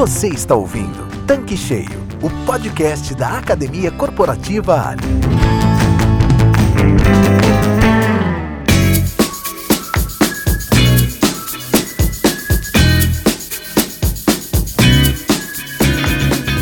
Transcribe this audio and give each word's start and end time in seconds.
Você 0.00 0.28
está 0.28 0.54
ouvindo 0.54 1.26
Tanque 1.26 1.54
Cheio, 1.58 2.08
o 2.22 2.46
podcast 2.46 3.14
da 3.14 3.36
Academia 3.36 3.90
Corporativa 3.90 4.88
Ali. 4.88 5.02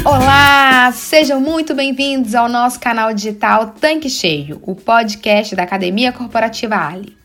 Olá, 0.04 0.90
sejam 0.92 1.40
muito 1.40 1.76
bem-vindos 1.76 2.34
ao 2.34 2.48
nosso 2.48 2.80
canal 2.80 3.14
digital 3.14 3.68
Tanque 3.80 4.10
Cheio, 4.10 4.58
o 4.62 4.74
podcast 4.74 5.54
da 5.54 5.62
Academia 5.62 6.10
Corporativa 6.10 6.74
Ali. 6.74 7.17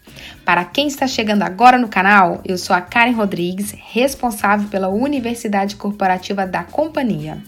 Para 0.46 0.66
quem 0.66 0.88
está 0.88 1.08
chegando 1.08 1.44
agora 1.44 1.78
no 1.78 1.88
canal, 1.88 2.42
eu 2.44 2.58
sou 2.58 2.76
a 2.76 2.82
Karen 2.82 3.14
Rodrigues, 3.14 3.72
responsável 3.72 4.68
pela 4.68 4.90
Universidade 4.90 5.78
Corporativa 5.78 6.46
da 6.46 6.64
companhia. 6.64 7.42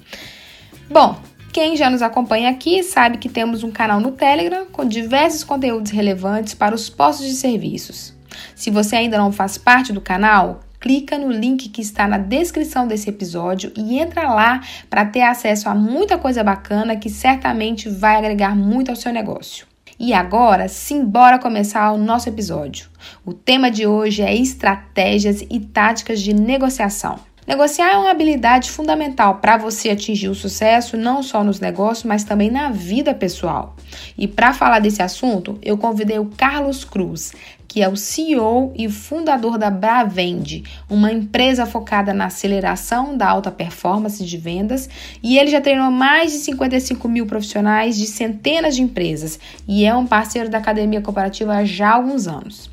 Bom, 0.90 1.20
quem 1.52 1.76
já 1.76 1.90
nos 1.90 2.02
acompanha 2.02 2.50
aqui 2.50 2.84
sabe 2.84 3.18
que 3.18 3.28
temos 3.28 3.64
um 3.64 3.72
canal 3.72 4.00
no 4.00 4.12
Telegram 4.12 4.66
com 4.72 4.86
diversos 4.86 5.44
conteúdos 5.44 5.92
relevantes 5.92 6.54
para 6.54 6.74
os 6.74 6.90
postos 6.90 7.26
de 7.26 7.34
serviços. 7.34 8.14
Se 8.56 8.70
você 8.70 8.96
ainda 8.96 9.18
não 9.18 9.32
faz 9.32 9.58
parte 9.58 9.92
do 9.92 10.00
canal, 10.00 10.62
clica 10.80 11.18
no 11.18 11.32
link 11.32 11.68
que 11.70 11.82
está 11.82 12.08
na 12.08 12.18
descrição 12.18 12.88
desse 12.88 13.10
episódio 13.10 13.74
e 13.76 14.00
entra 14.00 14.30
lá 14.30 14.62
para 14.90 15.06
ter 15.06 15.22
acesso 15.22 15.68
a 15.68 15.76
muita 15.76 16.18
coisa 16.18 16.44
bacana 16.44 16.96
que 16.96 17.10
certamente 17.10 17.90
vai 17.90 18.16
agregar 18.16 18.56
muito 18.56 18.90
ao 18.90 18.96
seu 18.96 19.12
negócio. 19.12 19.75
E 19.98 20.14
agora, 20.14 20.68
simbora 20.68 21.40
começar 21.40 21.92
o 21.94 21.98
nosso 21.98 22.28
episódio. 22.28 22.90
O 23.26 23.34
tema 23.34 23.72
de 23.72 23.88
hoje 23.88 24.22
é 24.22 24.36
estratégias 24.36 25.42
e 25.50 25.58
táticas 25.60 26.20
de 26.20 26.34
negociação. 26.34 27.18
Negociar 27.48 27.94
é 27.94 27.98
uma 27.98 28.12
habilidade 28.12 28.72
fundamental 28.72 29.36
para 29.36 29.56
você 29.56 29.92
atingir 29.92 30.28
o 30.28 30.36
sucesso 30.36 30.98
não 30.98 31.24
só 31.24 31.44
nos 31.44 31.60
negócios, 31.60 32.04
mas 32.04 32.24
também 32.24 32.52
na 32.52 32.72
vida 32.72 33.14
pessoal. 33.14 33.76
E 34.18 34.28
para 34.28 34.52
falar 34.52 34.80
desse 34.80 35.02
assunto, 35.02 35.58
eu 35.62 35.78
convidei 35.78 36.20
o 36.20 36.32
Carlos 36.36 36.84
Cruz, 36.84 37.34
que 37.68 37.82
é 37.82 37.90
o 37.90 37.96
CEO 37.96 38.74
e 38.76 38.90
fundador 38.90 39.58
da 39.58 39.70
Bravende, 39.70 40.64
uma 40.90 41.12
empresa 41.12 41.66
focada 41.66 42.14
na 42.14 42.26
aceleração 42.26 43.18
da 43.18 43.28
alta 43.28 43.52
performance 43.52 44.24
de 44.24 44.38
vendas, 44.38 44.90
e 45.22 45.38
ele 45.38 45.52
já 45.52 45.60
treinou 45.60 45.92
mais 45.92 46.32
de 46.32 46.38
55 46.40 47.08
mil 47.08 47.26
profissionais 47.26 47.98
de 47.98 48.06
centenas 48.06 48.76
de 48.76 48.82
empresas 48.82 49.40
e 49.68 49.86
é 49.86 49.96
um 49.96 50.06
parceiro 50.06 50.50
da 50.50 50.58
Academia 50.58 51.02
Cooperativa 51.02 51.54
há 51.54 51.66
já 51.66 51.92
alguns 51.92 52.28
anos. 52.28 52.70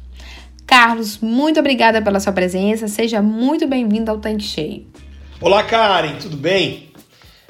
Carlos, 0.67 1.19
muito 1.19 1.61
obrigada 1.61 2.01
pela 2.01 2.21
sua 2.21 2.33
presença, 2.33 2.89
seja 2.89 3.21
muito 3.21 3.67
bem-vindo 3.67 4.11
ao 4.11 4.19
Tanque 4.19 4.45
Cheio. 4.45 4.87
Olá, 5.41 5.63
Karen, 5.65 6.17
tudo 6.17 6.37
bem? 6.37 6.91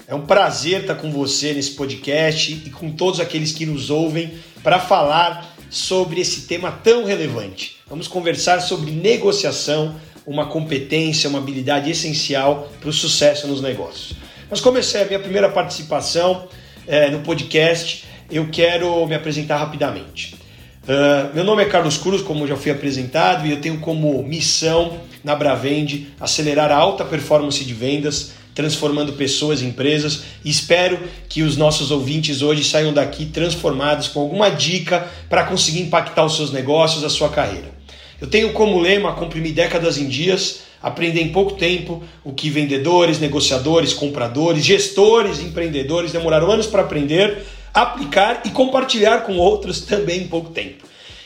É 0.08 0.14
um 0.14 0.27
prazer 0.27 0.80
estar 0.80 0.96
com 0.96 1.10
você 1.10 1.52
nesse 1.52 1.70
podcast 1.72 2.52
e 2.66 2.70
com 2.70 2.90
todos 2.90 3.20
aqueles 3.20 3.52
que 3.52 3.64
nos 3.64 3.90
ouvem 3.90 4.32
para 4.62 4.78
falar 4.78 5.52
sobre 5.72 6.20
esse 6.20 6.42
tema 6.42 6.70
tão 6.70 7.04
relevante. 7.04 7.78
Vamos 7.88 8.06
conversar 8.06 8.60
sobre 8.60 8.90
negociação, 8.90 9.96
uma 10.26 10.46
competência, 10.46 11.30
uma 11.30 11.38
habilidade 11.38 11.90
essencial 11.90 12.70
para 12.78 12.90
o 12.90 12.92
sucesso 12.92 13.48
nos 13.48 13.62
negócios. 13.62 14.12
Mas 14.50 14.60
comecei 14.60 15.00
a 15.00 15.06
minha 15.06 15.18
primeira 15.18 15.48
participação 15.48 16.46
é, 16.86 17.10
no 17.10 17.20
podcast, 17.20 18.04
eu 18.30 18.48
quero 18.50 19.06
me 19.06 19.14
apresentar 19.14 19.56
rapidamente. 19.56 20.34
Uh, 20.82 21.34
meu 21.34 21.44
nome 21.44 21.62
é 21.62 21.66
Carlos 21.66 21.96
Cruz, 21.96 22.20
como 22.20 22.46
já 22.46 22.56
fui 22.56 22.70
apresentado, 22.70 23.46
e 23.46 23.52
eu 23.52 23.60
tenho 23.60 23.78
como 23.78 24.22
missão 24.22 24.98
na 25.24 25.34
Bravende 25.34 26.08
acelerar 26.20 26.70
a 26.70 26.76
alta 26.76 27.04
performance 27.04 27.64
de 27.64 27.72
vendas 27.72 28.32
transformando 28.55 29.12
pessoas 29.14 29.62
em 29.62 29.69
empresas. 29.69 30.22
Espero 30.45 30.98
que 31.29 31.42
os 31.42 31.57
nossos 31.57 31.90
ouvintes 31.90 32.42
hoje 32.42 32.64
saiam 32.64 32.92
daqui 32.92 33.27
transformados 33.27 34.08
com 34.08 34.20
alguma 34.20 34.51
dica 34.51 35.08
para 35.29 35.45
conseguir 35.45 35.80
impactar 35.80 36.24
os 36.24 36.36
seus 36.36 36.52
negócios, 36.52 37.05
a 37.05 37.08
sua 37.08 37.29
carreira. 37.29 37.73
Eu 38.20 38.29
tenho 38.29 38.52
como 38.52 38.79
lema 38.79 39.14
comprimir 39.14 39.52
décadas 39.52 39.98
em 39.98 40.07
dias, 40.07 40.61
aprender 40.83 41.20
em 41.20 41.33
pouco 41.33 41.55
tempo 41.55 42.02
o 42.23 42.33
que 42.33 42.51
vendedores, 42.51 43.18
negociadores, 43.18 43.92
compradores, 43.92 44.64
gestores, 44.64 45.41
empreendedores 45.41 46.12
demoraram 46.12 46.51
anos 46.51 46.67
para 46.67 46.83
aprender, 46.83 47.45
aplicar 47.74 48.42
e 48.45 48.51
compartilhar 48.51 49.23
com 49.23 49.39
outros 49.39 49.80
também 49.80 50.23
em 50.23 50.29
pouco 50.29 50.51
tempo. 50.51 50.85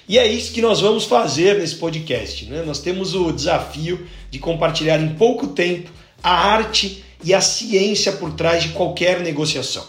E 0.08 0.18
é 0.18 0.26
isso 0.26 0.52
que 0.52 0.62
nós 0.62 0.80
vamos 0.80 1.04
fazer 1.04 1.58
nesse 1.58 1.74
podcast. 1.74 2.44
Né? 2.44 2.62
Nós 2.64 2.78
temos 2.78 3.14
o 3.14 3.32
desafio 3.32 4.06
de 4.30 4.38
compartilhar 4.38 5.00
em 5.00 5.14
pouco 5.14 5.48
tempo 5.48 5.90
a 6.22 6.30
arte 6.30 7.04
e 7.24 7.34
a 7.34 7.40
ciência 7.40 8.12
por 8.12 8.32
trás 8.34 8.62
de 8.62 8.68
qualquer 8.70 9.20
negociação. 9.20 9.84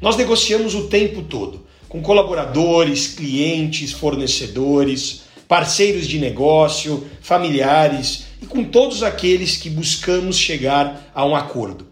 Nós 0.00 0.16
negociamos 0.16 0.74
o 0.74 0.88
tempo 0.88 1.22
todo 1.22 1.66
com 1.88 2.02
colaboradores, 2.02 3.08
clientes, 3.08 3.92
fornecedores, 3.92 5.22
parceiros 5.48 6.06
de 6.06 6.18
negócio, 6.18 7.06
familiares 7.22 8.26
e 8.42 8.46
com 8.46 8.62
todos 8.62 9.02
aqueles 9.02 9.56
que 9.56 9.70
buscamos 9.70 10.36
chegar 10.36 11.10
a 11.14 11.24
um 11.24 11.34
acordo. 11.34 11.86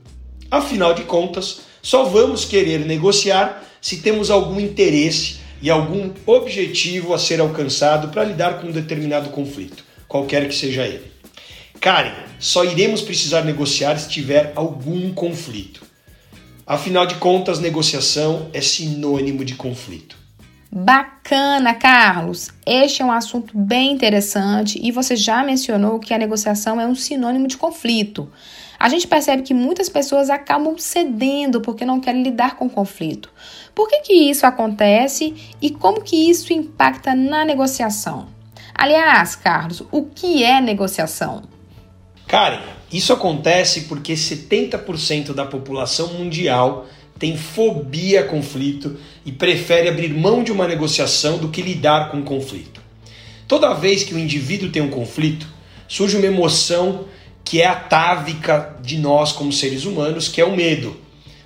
Afinal 0.50 0.92
de 0.92 1.02
contas, 1.02 1.60
só 1.82 2.04
vamos 2.04 2.44
querer 2.44 2.80
negociar 2.80 3.64
se 3.80 3.98
temos 3.98 4.30
algum 4.30 4.60
interesse 4.60 5.36
e 5.62 5.70
algum 5.70 6.10
objetivo 6.26 7.14
a 7.14 7.18
ser 7.18 7.40
alcançado 7.40 8.08
para 8.08 8.24
lidar 8.24 8.60
com 8.60 8.68
um 8.68 8.72
determinado 8.72 9.30
conflito, 9.30 9.84
qualquer 10.06 10.48
que 10.48 10.54
seja 10.54 10.86
ele. 10.86 11.15
Karen, 11.80 12.14
só 12.38 12.64
iremos 12.64 13.02
precisar 13.02 13.42
negociar 13.42 13.96
se 13.98 14.08
tiver 14.08 14.52
algum 14.54 15.12
conflito. 15.12 15.84
Afinal 16.66 17.06
de 17.06 17.14
contas, 17.16 17.60
negociação 17.60 18.50
é 18.52 18.60
sinônimo 18.60 19.44
de 19.44 19.54
conflito. 19.54 20.16
Bacana, 20.70 21.72
Carlos! 21.74 22.50
Este 22.66 23.00
é 23.00 23.04
um 23.04 23.12
assunto 23.12 23.56
bem 23.56 23.92
interessante 23.92 24.78
e 24.82 24.90
você 24.90 25.14
já 25.14 25.44
mencionou 25.44 26.00
que 26.00 26.12
a 26.12 26.18
negociação 26.18 26.80
é 26.80 26.86
um 26.86 26.94
sinônimo 26.94 27.46
de 27.46 27.56
conflito. 27.56 28.30
A 28.78 28.88
gente 28.88 29.06
percebe 29.06 29.42
que 29.42 29.54
muitas 29.54 29.88
pessoas 29.88 30.28
acabam 30.28 30.76
cedendo 30.76 31.60
porque 31.60 31.84
não 31.84 32.00
querem 32.00 32.22
lidar 32.22 32.56
com 32.56 32.68
conflito. 32.68 33.32
Por 33.74 33.88
que, 33.88 34.00
que 34.00 34.12
isso 34.12 34.44
acontece 34.44 35.34
e 35.62 35.70
como 35.70 36.02
que 36.02 36.28
isso 36.28 36.52
impacta 36.52 37.14
na 37.14 37.44
negociação? 37.44 38.26
Aliás, 38.74 39.36
Carlos, 39.36 39.82
o 39.90 40.02
que 40.02 40.42
é 40.42 40.60
negociação? 40.60 41.55
Karen, 42.26 42.60
isso 42.92 43.12
acontece 43.12 43.82
porque 43.82 44.14
70% 44.14 45.32
da 45.32 45.44
população 45.44 46.14
mundial 46.14 46.86
tem 47.18 47.36
fobia 47.36 48.20
a 48.20 48.24
conflito 48.24 48.96
e 49.24 49.32
prefere 49.32 49.88
abrir 49.88 50.12
mão 50.12 50.42
de 50.42 50.52
uma 50.52 50.68
negociação 50.68 51.38
do 51.38 51.48
que 51.48 51.62
lidar 51.62 52.10
com 52.10 52.18
o 52.18 52.24
conflito. 52.24 52.80
Toda 53.48 53.74
vez 53.74 54.02
que 54.02 54.14
o 54.14 54.18
indivíduo 54.18 54.70
tem 54.70 54.82
um 54.82 54.90
conflito, 54.90 55.46
surge 55.88 56.16
uma 56.16 56.26
emoção 56.26 57.04
que 57.44 57.62
é 57.62 57.66
atávica 57.66 58.76
de 58.82 58.98
nós 58.98 59.32
como 59.32 59.52
seres 59.52 59.84
humanos, 59.84 60.28
que 60.28 60.40
é 60.40 60.44
o 60.44 60.54
medo. 60.54 60.96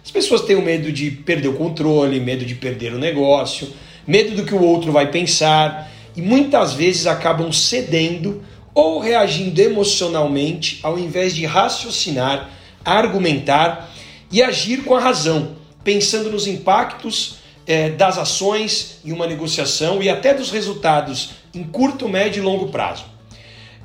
As 0.03 0.11
pessoas 0.11 0.41
têm 0.41 0.57
o 0.57 0.63
medo 0.63 0.91
de 0.91 1.11
perder 1.11 1.49
o 1.49 1.55
controle, 1.55 2.19
medo 2.19 2.45
de 2.45 2.55
perder 2.55 2.95
o 2.95 2.99
negócio, 2.99 3.69
medo 4.07 4.35
do 4.35 4.45
que 4.45 4.55
o 4.55 4.63
outro 4.63 4.91
vai 4.91 5.11
pensar 5.11 5.91
e 6.17 6.23
muitas 6.23 6.73
vezes 6.73 7.07
acabam 7.07 7.53
cedendo 7.53 8.43
ou 8.75 9.01
reagindo 9.01 9.61
emocionalmente 9.61 10.81
ao 10.83 10.99
invés 10.99 11.35
de 11.35 11.45
raciocinar, 11.47 12.51
argumentar 12.85 13.91
e 14.31 14.43
agir 14.43 14.85
com 14.85 14.95
a 14.95 15.01
razão, 15.01 15.57
pensando 15.83 16.31
nos 16.31 16.47
impactos 16.47 17.37
é, 17.67 17.91
das 17.91 18.19
ações 18.19 18.99
em 19.05 19.13
uma 19.13 19.27
negociação 19.27 20.03
e 20.03 20.09
até 20.09 20.33
dos 20.35 20.51
resultados 20.51 21.31
em 21.55 21.65
curto, 21.65 22.09
médio 22.09 22.41
e 22.41 22.45
longo 22.45 22.69
prazo. 22.69 23.05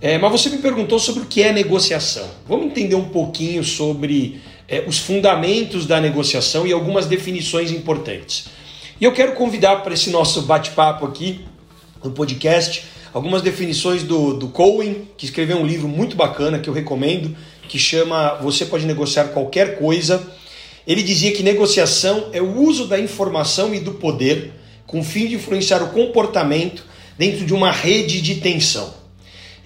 É, 0.01 0.17
mas 0.17 0.31
você 0.31 0.49
me 0.49 0.57
perguntou 0.57 0.99
sobre 0.99 1.23
o 1.23 1.25
que 1.25 1.41
é 1.41 1.51
negociação. 1.51 2.29
Vamos 2.47 2.67
entender 2.67 2.95
um 2.95 3.09
pouquinho 3.09 3.63
sobre 3.63 4.41
é, 4.67 4.83
os 4.88 4.99
fundamentos 4.99 5.85
da 5.85 5.99
negociação 5.99 6.67
e 6.67 6.71
algumas 6.71 7.05
definições 7.05 7.71
importantes. 7.71 8.47
E 8.99 9.03
eu 9.03 9.13
quero 9.13 9.33
convidar 9.33 9.77
para 9.77 9.93
esse 9.93 10.09
nosso 10.09 10.43
bate-papo 10.43 11.05
aqui 11.05 11.45
no 12.03 12.11
podcast 12.11 12.85
algumas 13.15 13.41
definições 13.41 14.03
do, 14.03 14.33
do 14.33 14.50
Cohen, 14.50 15.07
que 15.15 15.23
escreveu 15.23 15.56
um 15.56 15.65
livro 15.65 15.88
muito 15.88 16.17
bacana 16.17 16.59
que 16.59 16.69
eu 16.69 16.73
recomendo, 16.73 17.33
que 17.69 17.79
chama 17.79 18.33
Você 18.41 18.65
Pode 18.65 18.85
Negociar 18.85 19.29
Qualquer 19.29 19.79
Coisa. 19.79 20.21
Ele 20.85 21.01
dizia 21.01 21.31
que 21.31 21.41
negociação 21.41 22.27
é 22.33 22.41
o 22.41 22.59
uso 22.59 22.88
da 22.88 23.00
informação 23.00 23.73
e 23.73 23.79
do 23.79 23.94
poder 23.94 24.51
com 24.85 25.00
o 25.00 25.03
fim 25.03 25.27
de 25.27 25.35
influenciar 25.35 25.81
o 25.81 25.91
comportamento 25.91 26.83
dentro 27.17 27.45
de 27.45 27.53
uma 27.53 27.71
rede 27.71 28.19
de 28.19 28.35
tensão. 28.35 28.94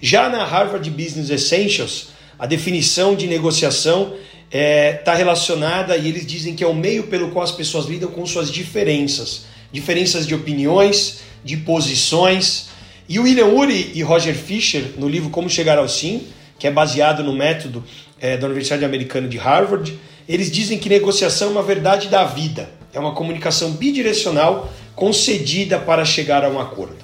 Já 0.00 0.28
na 0.28 0.44
Harvard 0.44 0.88
Business 0.88 1.28
Essentials, 1.28 2.10
a 2.38 2.46
definição 2.46 3.16
de 3.16 3.26
negociação 3.26 4.14
está 4.46 4.58
é, 4.58 4.92
tá 4.92 5.14
relacionada 5.16 5.96
e 5.96 6.06
eles 6.06 6.24
dizem 6.24 6.54
que 6.54 6.62
é 6.62 6.68
o 6.68 6.72
meio 6.74 7.08
pelo 7.08 7.32
qual 7.32 7.44
as 7.44 7.50
pessoas 7.50 7.86
lidam 7.86 8.12
com 8.12 8.24
suas 8.24 8.48
diferenças, 8.48 9.46
diferenças 9.72 10.24
de 10.24 10.36
opiniões, 10.36 11.22
de 11.44 11.56
posições, 11.56 12.69
e 13.10 13.18
o 13.18 13.24
William 13.24 13.46
Ury 13.46 13.90
e 13.92 14.04
Roger 14.04 14.36
Fisher, 14.36 14.92
no 14.96 15.08
livro 15.08 15.30
Como 15.30 15.50
Chegar 15.50 15.78
ao 15.78 15.88
Sim, 15.88 16.28
que 16.56 16.68
é 16.68 16.70
baseado 16.70 17.24
no 17.24 17.32
método 17.32 17.82
é, 18.20 18.36
da 18.36 18.46
Universidade 18.46 18.84
Americana 18.84 19.26
de 19.26 19.36
Harvard, 19.36 19.98
eles 20.28 20.48
dizem 20.48 20.78
que 20.78 20.88
negociação 20.88 21.48
é 21.48 21.50
uma 21.50 21.62
verdade 21.64 22.06
da 22.06 22.22
vida, 22.22 22.70
é 22.94 23.00
uma 23.00 23.12
comunicação 23.12 23.72
bidirecional 23.72 24.72
concedida 24.94 25.76
para 25.76 26.04
chegar 26.04 26.44
a 26.44 26.48
um 26.48 26.60
acordo. 26.60 26.98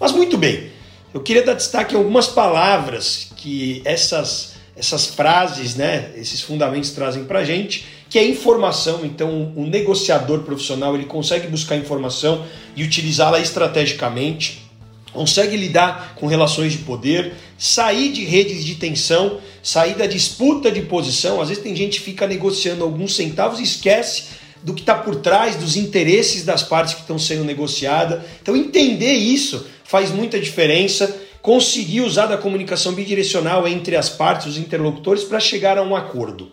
Mas 0.00 0.12
muito 0.12 0.38
bem, 0.38 0.70
eu 1.12 1.20
queria 1.20 1.42
dar 1.42 1.52
destaque 1.52 1.94
a 1.94 1.98
algumas 1.98 2.26
palavras 2.26 3.30
que 3.36 3.82
essas, 3.84 4.54
essas 4.74 5.08
frases, 5.08 5.74
né, 5.74 6.10
esses 6.16 6.40
fundamentos 6.40 6.92
trazem 6.92 7.24
para 7.24 7.40
a 7.40 7.44
gente, 7.44 7.84
que 8.08 8.18
é 8.18 8.26
informação. 8.26 9.04
Então, 9.04 9.52
o 9.54 9.66
negociador 9.66 10.40
profissional 10.40 10.94
ele 10.94 11.04
consegue 11.04 11.48
buscar 11.48 11.76
informação 11.76 12.46
e 12.74 12.82
utilizá-la 12.82 13.40
estrategicamente 13.40 14.69
consegue 15.12 15.56
lidar 15.56 16.14
com 16.16 16.26
relações 16.26 16.72
de 16.72 16.78
poder, 16.78 17.34
sair 17.58 18.12
de 18.12 18.24
redes 18.24 18.64
de 18.64 18.74
tensão, 18.76 19.40
sair 19.62 19.94
da 19.94 20.06
disputa 20.06 20.70
de 20.70 20.82
posição. 20.82 21.40
Às 21.40 21.48
vezes 21.48 21.62
tem 21.62 21.74
gente 21.74 21.98
que 21.98 22.04
fica 22.04 22.26
negociando 22.26 22.84
alguns 22.84 23.14
centavos 23.16 23.60
e 23.60 23.62
esquece 23.62 24.40
do 24.62 24.74
que 24.74 24.82
está 24.82 24.94
por 24.94 25.16
trás, 25.16 25.56
dos 25.56 25.76
interesses 25.76 26.44
das 26.44 26.62
partes 26.62 26.94
que 26.94 27.00
estão 27.00 27.18
sendo 27.18 27.44
negociadas. 27.44 28.22
Então 28.42 28.56
entender 28.56 29.12
isso 29.12 29.66
faz 29.84 30.10
muita 30.10 30.38
diferença. 30.38 31.14
Conseguir 31.42 32.02
usar 32.02 32.26
da 32.26 32.36
comunicação 32.36 32.92
bidirecional 32.92 33.66
entre 33.66 33.96
as 33.96 34.10
partes, 34.10 34.46
os 34.46 34.58
interlocutores, 34.58 35.24
para 35.24 35.40
chegar 35.40 35.78
a 35.78 35.82
um 35.82 35.96
acordo. 35.96 36.50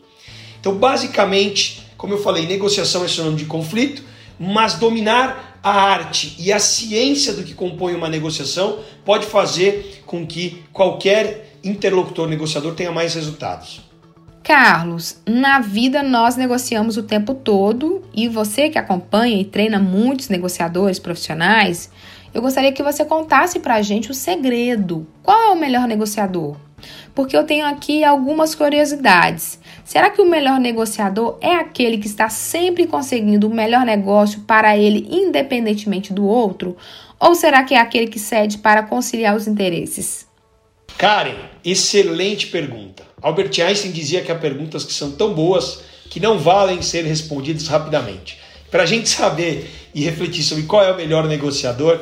Então, 0.60 0.76
basicamente, 0.76 1.82
como 1.98 2.14
eu 2.14 2.24
falei, 2.24 2.46
negociação 2.46 3.04
é 3.04 3.08
sinônimo 3.08 3.38
de 3.38 3.46
conflito, 3.46 4.02
mas 4.40 4.76
dominar 4.76 5.57
a 5.62 5.72
arte 5.72 6.36
e 6.40 6.52
a 6.52 6.60
ciência 6.60 7.34
do 7.34 7.44
que 7.44 7.54
compõe 7.54 7.96
uma 7.96 8.10
negociação 8.10 8.80
pode 9.04 9.26
fazer 9.26 10.04
com 10.06 10.26
que 10.26 10.64
qualquer 10.72 11.58
interlocutor 11.64 12.28
negociador 12.28 12.74
tenha 12.74 12.92
mais 12.92 13.14
resultados. 13.14 13.82
Carlos, 14.44 15.22
na 15.28 15.60
vida 15.60 16.02
nós 16.02 16.38
negociamos 16.38 16.96
o 16.96 17.04
tempo 17.04 17.34
todo 17.34 18.02
e 18.14 18.30
você 18.30 18.70
que 18.70 18.80
acompanha 18.80 19.42
e 19.42 19.46
treina 19.46 19.78
muitos 19.78 20.30
negociadores 20.30 21.00
profissionais, 21.00 21.92
eu 22.34 22.42
gostaria 22.42 22.72
que 22.72 22.84
você 22.84 23.04
contasse 23.04 23.60
para 23.60 23.76
a 23.76 23.82
gente 23.82 24.10
o 24.10 24.14
segredo. 24.14 25.06
Qual 25.22 25.38
é 25.38 25.50
o 25.50 25.60
melhor 25.60 25.88
negociador? 25.88 26.56
porque 27.14 27.36
eu 27.36 27.44
tenho 27.44 27.66
aqui 27.66 28.04
algumas 28.04 28.54
curiosidades. 28.54 29.60
Será 29.88 30.10
que 30.10 30.22
o 30.22 30.30
melhor 30.30 30.60
negociador 30.60 31.38
é 31.40 31.56
aquele 31.56 31.98
que 31.98 32.08
está 32.08 32.28
sempre 32.28 32.86
conseguindo 32.86 33.48
o 33.48 33.54
melhor 33.54 33.86
negócio 33.86 34.42
para 34.42 34.78
ele, 34.78 35.08
independentemente 35.10 36.12
do 36.12 36.26
outro? 36.26 36.76
Ou 37.18 37.34
será 37.34 37.64
que 37.64 37.74
é 37.74 37.80
aquele 37.80 38.08
que 38.08 38.20
cede 38.20 38.58
para 38.58 38.84
conciliar 38.84 39.34
os 39.34 39.48
interesses? 39.48 40.28
Karen, 40.98 41.38
excelente 41.64 42.48
pergunta. 42.48 43.04
Albert 43.22 43.58
Einstein 43.66 43.94
dizia 43.94 44.22
que 44.22 44.30
há 44.30 44.36
perguntas 44.36 44.84
que 44.84 44.92
são 44.92 45.12
tão 45.12 45.34
boas 45.34 45.80
que 46.10 46.20
não 46.20 46.38
valem 46.38 46.82
ser 46.82 47.06
respondidas 47.06 47.70
rapidamente. 47.70 48.40
Para 48.70 48.84
a 48.84 48.86
gente 48.86 49.08
saber 49.08 49.72
e 49.96 50.04
refletir 50.04 50.44
sobre 50.44 50.66
qual 50.66 50.84
é 50.84 50.92
o 50.92 50.98
melhor 50.98 51.30
negociador, 51.30 51.98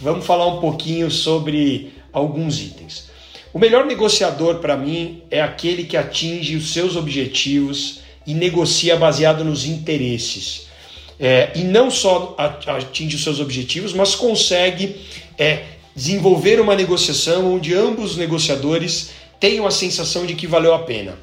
vamos 0.00 0.24
falar 0.24 0.46
um 0.46 0.60
pouquinho 0.60 1.10
sobre 1.10 1.92
alguns 2.10 2.58
itens. 2.58 3.07
O 3.52 3.58
melhor 3.58 3.86
negociador 3.86 4.56
para 4.56 4.76
mim 4.76 5.22
é 5.30 5.40
aquele 5.40 5.84
que 5.84 5.96
atinge 5.96 6.54
os 6.54 6.72
seus 6.72 6.96
objetivos 6.96 8.00
e 8.26 8.34
negocia 8.34 8.94
baseado 8.96 9.42
nos 9.42 9.64
interesses. 9.64 10.66
É, 11.18 11.50
e 11.56 11.60
não 11.60 11.90
só 11.90 12.36
atinge 12.38 13.16
os 13.16 13.24
seus 13.24 13.40
objetivos, 13.40 13.92
mas 13.92 14.14
consegue 14.14 14.96
é, 15.38 15.64
desenvolver 15.96 16.60
uma 16.60 16.76
negociação 16.76 17.54
onde 17.54 17.74
ambos 17.74 18.12
os 18.12 18.16
negociadores 18.18 19.10
tenham 19.40 19.66
a 19.66 19.70
sensação 19.70 20.26
de 20.26 20.34
que 20.34 20.46
valeu 20.46 20.74
a 20.74 20.80
pena. 20.80 21.18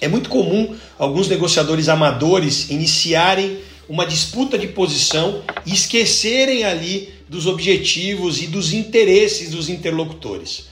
É 0.00 0.08
muito 0.08 0.30
comum 0.30 0.74
alguns 0.98 1.28
negociadores 1.28 1.88
amadores 1.88 2.70
iniciarem 2.70 3.58
uma 3.86 4.06
disputa 4.06 4.56
de 4.56 4.68
posição 4.68 5.42
e 5.66 5.74
esquecerem 5.74 6.64
ali 6.64 7.12
dos 7.28 7.46
objetivos 7.46 8.40
e 8.40 8.46
dos 8.46 8.72
interesses 8.72 9.50
dos 9.50 9.68
interlocutores. 9.68 10.70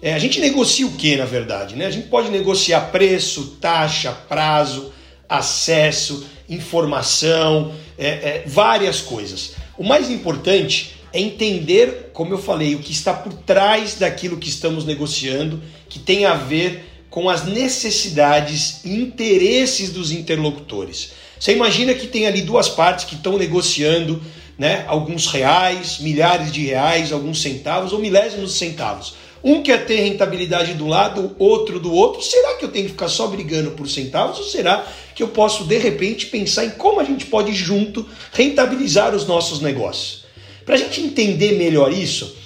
É, 0.00 0.14
a 0.14 0.18
gente 0.18 0.40
negocia 0.40 0.86
o 0.86 0.92
que, 0.92 1.16
na 1.16 1.24
verdade? 1.24 1.74
Né? 1.74 1.86
A 1.86 1.90
gente 1.90 2.08
pode 2.08 2.30
negociar 2.30 2.92
preço, 2.92 3.56
taxa, 3.60 4.12
prazo, 4.12 4.92
acesso, 5.28 6.24
informação, 6.48 7.72
é, 7.98 8.08
é, 8.08 8.44
várias 8.46 9.00
coisas. 9.00 9.52
O 9.76 9.84
mais 9.84 10.10
importante 10.10 10.94
é 11.12 11.20
entender, 11.20 12.10
como 12.12 12.32
eu 12.32 12.38
falei, 12.38 12.74
o 12.74 12.80
que 12.80 12.92
está 12.92 13.12
por 13.12 13.32
trás 13.32 13.94
daquilo 13.94 14.36
que 14.36 14.48
estamos 14.48 14.84
negociando, 14.84 15.60
que 15.88 15.98
tem 15.98 16.26
a 16.26 16.34
ver 16.34 16.84
com 17.10 17.28
as 17.28 17.44
necessidades 17.44 18.84
e 18.84 18.94
interesses 18.94 19.90
dos 19.90 20.12
interlocutores. 20.12 21.12
Você 21.38 21.54
imagina 21.54 21.94
que 21.94 22.06
tem 22.06 22.26
ali 22.26 22.42
duas 22.42 22.68
partes 22.68 23.04
que 23.04 23.14
estão 23.14 23.38
negociando 23.38 24.20
né, 24.58 24.84
alguns 24.88 25.26
reais, 25.26 25.98
milhares 26.00 26.52
de 26.52 26.66
reais, 26.66 27.12
alguns 27.12 27.40
centavos 27.40 27.92
ou 27.92 27.98
milésimos 27.98 28.52
de 28.52 28.58
centavos. 28.58 29.14
Um 29.48 29.62
quer 29.62 29.86
ter 29.86 29.96
rentabilidade 29.96 30.74
do 30.74 30.86
lado, 30.86 31.34
outro 31.38 31.80
do 31.80 31.90
outro. 31.90 32.20
Será 32.20 32.56
que 32.56 32.66
eu 32.66 32.68
tenho 32.68 32.84
que 32.84 32.90
ficar 32.90 33.08
só 33.08 33.26
brigando 33.26 33.70
por 33.70 33.88
centavos 33.88 34.36
ou 34.36 34.44
será 34.44 34.86
que 35.14 35.22
eu 35.22 35.28
posso 35.28 35.64
de 35.64 35.78
repente 35.78 36.26
pensar 36.26 36.66
em 36.66 36.70
como 36.72 37.00
a 37.00 37.04
gente 37.04 37.24
pode 37.24 37.54
junto 37.54 38.06
rentabilizar 38.30 39.14
os 39.14 39.26
nossos 39.26 39.62
negócios? 39.62 40.26
Para 40.66 40.74
a 40.74 40.78
gente 40.78 41.00
entender 41.00 41.52
melhor 41.52 41.90
isso, 41.90 42.36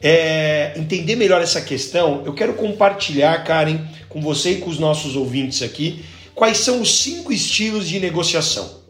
é, 0.00 0.72
entender 0.76 1.16
melhor 1.16 1.42
essa 1.42 1.60
questão, 1.60 2.22
eu 2.24 2.32
quero 2.32 2.54
compartilhar, 2.54 3.42
Karen, 3.42 3.80
com 4.08 4.20
você 4.20 4.52
e 4.52 4.58
com 4.58 4.70
os 4.70 4.78
nossos 4.78 5.16
ouvintes 5.16 5.62
aqui, 5.62 6.04
quais 6.32 6.58
são 6.58 6.80
os 6.80 7.00
cinco 7.00 7.32
estilos 7.32 7.88
de 7.88 7.98
negociação. 7.98 8.82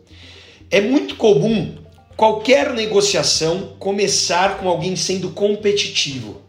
É 0.71 0.79
muito 0.79 1.17
comum 1.17 1.75
qualquer 2.19 2.75
negociação 2.75 3.77
começar 3.79 4.59
com 4.59 4.69
alguém 4.69 4.95
sendo 4.95 5.31
competitivo. 5.31 6.42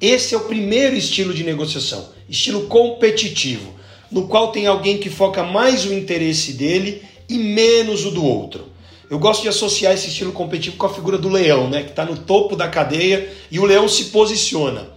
Esse 0.00 0.34
é 0.34 0.38
o 0.38 0.42
primeiro 0.42 0.94
estilo 0.94 1.34
de 1.34 1.42
negociação, 1.42 2.10
estilo 2.28 2.66
competitivo, 2.66 3.74
no 4.10 4.28
qual 4.28 4.52
tem 4.52 4.66
alguém 4.66 4.98
que 4.98 5.10
foca 5.10 5.42
mais 5.42 5.84
o 5.84 5.92
interesse 5.92 6.52
dele 6.52 7.02
e 7.28 7.36
menos 7.36 8.06
o 8.06 8.12
do 8.12 8.24
outro. 8.24 8.68
Eu 9.10 9.18
gosto 9.18 9.42
de 9.42 9.48
associar 9.48 9.94
esse 9.94 10.08
estilo 10.08 10.32
competitivo 10.32 10.76
com 10.76 10.86
a 10.86 10.94
figura 10.94 11.18
do 11.18 11.28
leão, 11.28 11.68
né, 11.68 11.82
que 11.82 11.90
está 11.90 12.04
no 12.04 12.16
topo 12.16 12.54
da 12.54 12.68
cadeia 12.68 13.28
e 13.50 13.58
o 13.58 13.64
leão 13.64 13.88
se 13.88 14.06
posiciona. 14.06 14.88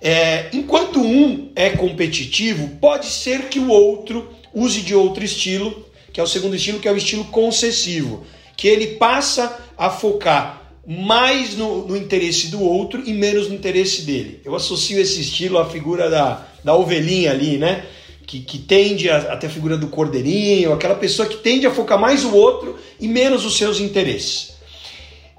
É, 0.00 0.48
enquanto 0.54 1.00
um 1.00 1.50
é 1.54 1.70
competitivo, 1.70 2.78
pode 2.80 3.06
ser 3.06 3.48
que 3.48 3.58
o 3.58 3.68
outro 3.68 4.30
use 4.54 4.80
de 4.80 4.94
outro 4.94 5.22
estilo, 5.22 5.84
que 6.12 6.18
é 6.18 6.22
o 6.22 6.26
segundo 6.26 6.56
estilo, 6.56 6.80
que 6.80 6.88
é 6.88 6.92
o 6.92 6.96
estilo 6.96 7.24
concessivo, 7.24 8.24
que 8.56 8.66
ele 8.66 8.94
passa 8.96 9.60
a 9.76 9.90
focar 9.90 10.59
mais 10.86 11.56
no, 11.56 11.86
no, 11.86 11.96
interesse 11.96 12.48
do 12.48 12.62
outro 12.62 13.02
e 13.04 13.12
menos 13.12 13.48
no 13.48 13.54
interesse 13.54 14.02
dele. 14.02 14.40
Eu 14.44 14.54
associo 14.54 14.98
esse 14.98 15.20
estilo 15.20 15.58
à 15.58 15.68
figura 15.68 16.08
da, 16.08 16.46
da 16.64 16.74
ovelhinha 16.74 17.30
ali, 17.30 17.58
né? 17.58 17.84
Que, 18.26 18.40
que 18.40 18.58
tende 18.58 19.10
a, 19.10 19.18
a 19.32 19.36
ter 19.36 19.48
a 19.48 19.50
figura 19.50 19.76
do 19.76 19.88
cordeirinho, 19.88 20.72
aquela 20.72 20.94
pessoa 20.94 21.28
que 21.28 21.36
tende 21.38 21.66
a 21.66 21.70
focar 21.70 21.98
mais 21.98 22.24
o 22.24 22.34
outro 22.34 22.78
e 22.98 23.08
menos 23.08 23.44
os 23.44 23.56
seus 23.56 23.80
interesses. 23.80 24.50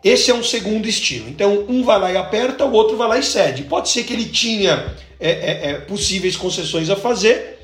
Esse 0.04 0.32
é 0.32 0.34
um 0.34 0.44
segundo 0.44 0.88
estilo. 0.88 1.30
Então, 1.30 1.66
um 1.70 1.84
vai 1.84 2.00
lá 2.00 2.12
e 2.12 2.18
aperta, 2.18 2.66
o 2.66 2.72
outro 2.72 2.98
vai 2.98 3.08
lá 3.08 3.18
e 3.20 3.24
cede. 3.24 3.64
Pode 3.64 3.90
ser 3.90 4.04
que 4.04 4.14
ele 4.14 4.26
tinha 4.26 4.96
é, 5.20 5.30
é, 5.30 5.70
é, 5.70 5.74
possíveis 5.76 6.36
concessões 6.36 6.90
a 6.90 6.96
fazer 6.96 7.60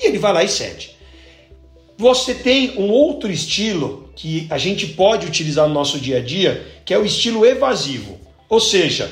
e 0.00 0.06
ele 0.06 0.18
vai 0.18 0.32
lá 0.32 0.42
e 0.42 0.48
cede. 0.48 0.91
Você 1.96 2.34
tem 2.34 2.78
um 2.78 2.90
outro 2.90 3.30
estilo 3.30 4.10
que 4.16 4.46
a 4.50 4.58
gente 4.58 4.86
pode 4.88 5.26
utilizar 5.26 5.68
no 5.68 5.74
nosso 5.74 5.98
dia 5.98 6.18
a 6.18 6.20
dia, 6.20 6.66
que 6.84 6.92
é 6.92 6.98
o 6.98 7.04
estilo 7.04 7.44
evasivo. 7.46 8.18
Ou 8.48 8.60
seja, 8.60 9.10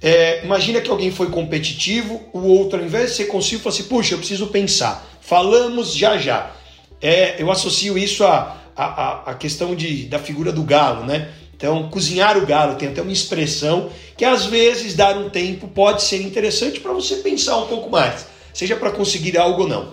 é, 0.00 0.44
imagina 0.44 0.80
que 0.80 0.90
alguém 0.90 1.10
foi 1.10 1.30
competitivo, 1.30 2.20
o 2.32 2.40
outro, 2.40 2.78
ao 2.78 2.84
invés 2.84 3.10
de 3.10 3.16
ser 3.16 3.24
consigo, 3.26 3.62
fala 3.62 3.74
assim: 3.74 3.84
puxa, 3.84 4.14
eu 4.14 4.18
preciso 4.18 4.48
pensar. 4.48 5.08
Falamos 5.20 5.94
já 5.94 6.18
já. 6.18 6.50
É, 7.00 7.40
eu 7.40 7.50
associo 7.50 7.96
isso 7.96 8.24
à 8.24 8.62
a, 8.76 8.84
a, 8.84 9.30
a, 9.30 9.34
questão 9.34 9.74
de, 9.74 10.04
da 10.04 10.18
figura 10.18 10.52
do 10.52 10.62
galo, 10.62 11.04
né? 11.04 11.28
Então, 11.54 11.88
cozinhar 11.88 12.36
o 12.36 12.46
galo 12.46 12.74
tem 12.74 12.88
até 12.88 13.02
uma 13.02 13.12
expressão 13.12 13.90
que 14.16 14.24
às 14.24 14.46
vezes 14.46 14.94
dar 14.94 15.16
um 15.16 15.30
tempo 15.30 15.68
pode 15.68 16.02
ser 16.02 16.20
interessante 16.22 16.80
para 16.80 16.92
você 16.92 17.16
pensar 17.16 17.56
um 17.58 17.66
pouco 17.66 17.88
mais, 17.88 18.26
seja 18.52 18.74
para 18.74 18.90
conseguir 18.90 19.38
algo 19.38 19.62
ou 19.62 19.68
não. 19.68 19.92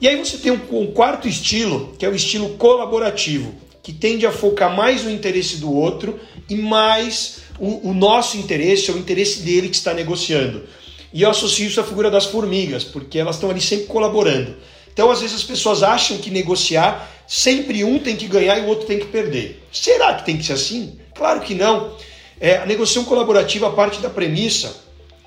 E 0.00 0.06
aí 0.06 0.16
você 0.16 0.38
tem 0.38 0.52
um, 0.52 0.92
quarto 0.92 1.26
estilo, 1.26 1.94
que 1.98 2.06
é 2.06 2.08
o 2.08 2.14
estilo 2.14 2.50
colaborativo, 2.50 3.52
que 3.82 3.92
tende 3.92 4.24
a 4.26 4.30
focar 4.30 4.74
mais 4.74 5.02
no 5.02 5.10
interesse 5.10 5.56
do 5.56 5.74
outro 5.74 6.20
e 6.48 6.54
mais 6.54 7.40
o, 7.58 7.90
o 7.90 7.94
nosso 7.94 8.36
interesse, 8.36 8.92
ou 8.92 8.96
o 8.96 9.00
interesse 9.00 9.40
dele 9.40 9.68
que 9.68 9.74
está 9.74 9.92
negociando. 9.92 10.64
E 11.12 11.22
eu 11.22 11.30
associo 11.30 11.66
isso 11.66 11.80
à 11.80 11.84
figura 11.84 12.10
das 12.10 12.26
formigas, 12.26 12.84
porque 12.84 13.18
elas 13.18 13.36
estão 13.36 13.50
ali 13.50 13.60
sempre 13.60 13.86
colaborando. 13.86 14.54
Então, 14.92 15.10
às 15.10 15.20
vezes, 15.20 15.36
as 15.36 15.44
pessoas 15.44 15.82
acham 15.82 16.18
que 16.18 16.30
negociar 16.30 17.10
sempre 17.26 17.82
um 17.82 17.98
tem 17.98 18.14
que 18.14 18.28
ganhar 18.28 18.56
e 18.58 18.62
o 18.62 18.66
outro 18.66 18.86
tem 18.86 19.00
que 19.00 19.06
perder. 19.06 19.64
Será 19.72 20.14
que 20.14 20.24
tem 20.24 20.36
que 20.36 20.44
ser 20.44 20.52
assim? 20.52 20.96
Claro 21.12 21.40
que 21.40 21.54
não. 21.54 21.96
É, 22.40 22.58
a 22.58 22.66
negociação 22.66 23.04
colaborativa 23.04 23.68
parte 23.72 24.00
da 24.00 24.08
premissa 24.08 24.76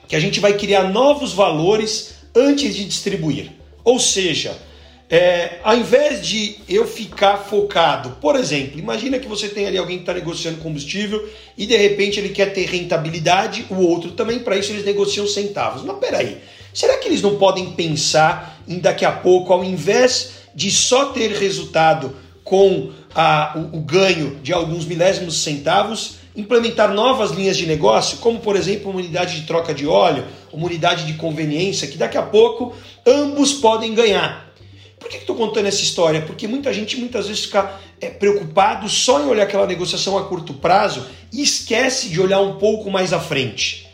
que 0.08 0.16
a 0.16 0.20
gente 0.20 0.40
vai 0.40 0.54
criar 0.58 0.84
novos 0.84 1.34
valores 1.34 2.16
antes 2.34 2.74
de 2.75 2.86
distribuir. 2.86 3.61
Ou 3.84 4.00
seja, 4.00 4.58
é, 5.10 5.60
ao 5.62 5.76
invés 5.76 6.26
de 6.26 6.56
eu 6.70 6.88
ficar 6.88 7.36
focado, 7.36 8.12
por 8.22 8.38
exemplo, 8.38 8.80
imagina 8.80 9.20
que 9.20 9.28
você 9.28 9.50
tem 9.50 9.68
ali 9.68 9.78
alguém 9.78 9.98
que 9.98 10.04
está 10.04 10.14
negociando 10.14 10.60
combustível 10.60 11.28
e 11.58 11.66
de 11.66 11.76
repente 11.76 12.18
ele 12.18 12.30
quer 12.30 12.54
ter 12.54 12.66
rentabilidade, 12.66 13.66
o 13.70 13.76
outro 13.76 14.12
também, 14.12 14.40
para 14.40 14.56
isso 14.56 14.72
eles 14.72 14.86
negociam 14.86 15.28
centavos. 15.28 15.84
Mas 15.84 15.98
peraí, 15.98 16.38
será 16.74 16.98
que 16.98 17.10
eles 17.10 17.22
não 17.22 17.38
podem 17.38 17.72
pensar 17.72 18.62
em 18.66 18.80
daqui 18.80 19.04
a 19.04 19.12
pouco, 19.12 19.52
ao 19.52 19.66
invés 19.66 20.32
de 20.56 20.72
só 20.72 21.08
ter 21.08 21.32
resultado 21.32 22.16
com 22.44 22.92
a, 23.14 23.58
o, 23.58 23.80
o 23.80 23.82
ganho 23.82 24.40
de 24.42 24.54
alguns 24.54 24.86
milésimos 24.86 25.44
centavos, 25.44 26.22
implementar 26.36 26.94
novas 26.94 27.32
linhas 27.32 27.58
de 27.58 27.68
negócio, 27.68 28.20
como 28.20 28.40
por 28.40 28.56
exemplo 28.56 28.90
uma 28.90 29.00
unidade 29.00 29.42
de 29.42 29.46
troca 29.46 29.74
de 29.74 29.86
óleo, 29.86 30.26
uma 30.53 30.65
unidade 30.65 31.05
de 31.05 31.13
conveniência, 31.13 31.88
que 31.88 31.98
daqui 31.98 32.17
a 32.17 32.22
pouco 32.22 32.75
ambos 33.05 33.53
podem 33.53 33.93
ganhar. 33.93 34.51
Por 35.00 35.10
que 35.10 35.17
estou 35.17 35.36
contando 35.36 35.65
essa 35.65 35.81
história? 35.81 36.22
Porque 36.22 36.48
muita 36.48 36.72
gente 36.72 36.96
muitas 36.98 37.27
vezes 37.27 37.46
fica 37.46 37.79
é, 38.00 38.10
preocupado 38.10 38.88
só 38.88 39.20
em 39.20 39.25
olhar 39.25 39.43
aquela 39.43 39.65
negociação 39.65 40.17
a 40.17 40.25
curto 40.25 40.53
prazo 40.53 41.08
e 41.34 41.41
esquece 41.41 42.10
de 42.10 42.22
olhar 42.22 42.39
um 42.39 42.58
pouco 42.58 42.91
mais 42.91 43.12
à 43.12 43.20
frente. 43.20 43.88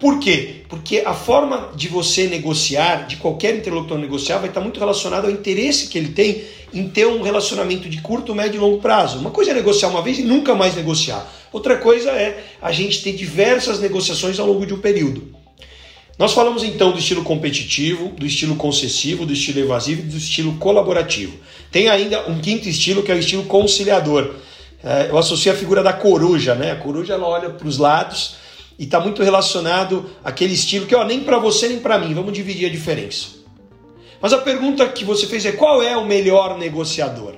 Por 0.00 0.18
quê? 0.18 0.62
Porque 0.68 1.02
a 1.04 1.12
forma 1.12 1.72
de 1.76 1.86
você 1.86 2.26
negociar, 2.26 3.06
de 3.06 3.16
qualquer 3.16 3.54
interlocutor 3.54 3.98
negociar, 3.98 4.38
vai 4.38 4.48
estar 4.48 4.60
muito 4.60 4.80
relacionado 4.80 5.26
ao 5.26 5.30
interesse 5.30 5.88
que 5.88 5.98
ele 5.98 6.08
tem 6.08 6.42
em 6.72 6.88
ter 6.88 7.06
um 7.06 7.20
relacionamento 7.20 7.88
de 7.88 8.00
curto, 8.00 8.34
médio 8.34 8.56
e 8.56 8.60
longo 8.60 8.78
prazo. 8.80 9.18
Uma 9.18 9.30
coisa 9.30 9.50
é 9.50 9.54
negociar 9.54 9.88
uma 9.88 10.00
vez 10.00 10.18
e 10.18 10.22
nunca 10.22 10.54
mais 10.54 10.74
negociar. 10.74 11.30
Outra 11.52 11.76
coisa 11.76 12.10
é 12.12 12.44
a 12.62 12.72
gente 12.72 13.02
ter 13.02 13.12
diversas 13.12 13.78
negociações 13.78 14.40
ao 14.40 14.46
longo 14.46 14.64
de 14.64 14.72
um 14.72 14.80
período. 14.80 15.39
Nós 16.20 16.34
falamos 16.34 16.62
então 16.62 16.92
do 16.92 16.98
estilo 16.98 17.24
competitivo, 17.24 18.08
do 18.08 18.26
estilo 18.26 18.54
concessivo, 18.54 19.24
do 19.24 19.32
estilo 19.32 19.60
evasivo 19.60 20.02
e 20.02 20.04
do 20.04 20.18
estilo 20.18 20.52
colaborativo. 20.58 21.38
Tem 21.72 21.88
ainda 21.88 22.28
um 22.28 22.38
quinto 22.38 22.68
estilo 22.68 23.02
que 23.02 23.10
é 23.10 23.14
o 23.14 23.18
estilo 23.18 23.44
conciliador. 23.44 24.34
É, 24.84 25.08
eu 25.08 25.16
associo 25.16 25.50
a 25.50 25.54
figura 25.54 25.82
da 25.82 25.94
coruja, 25.94 26.54
né? 26.54 26.72
A 26.72 26.76
coruja 26.76 27.14
ela 27.14 27.26
olha 27.26 27.48
para 27.48 27.66
os 27.66 27.78
lados 27.78 28.36
e 28.78 28.84
está 28.84 29.00
muito 29.00 29.22
relacionado 29.22 30.10
àquele 30.22 30.52
estilo 30.52 30.84
que, 30.84 30.94
ó, 30.94 31.06
nem 31.06 31.20
para 31.20 31.38
você 31.38 31.68
nem 31.68 31.78
para 31.78 31.98
mim, 31.98 32.12
vamos 32.12 32.34
dividir 32.34 32.66
a 32.66 32.70
diferença. 32.70 33.28
Mas 34.20 34.34
a 34.34 34.38
pergunta 34.38 34.86
que 34.88 35.06
você 35.06 35.26
fez 35.26 35.46
é 35.46 35.52
qual 35.52 35.82
é 35.82 35.96
o 35.96 36.04
melhor 36.04 36.58
negociador? 36.58 37.36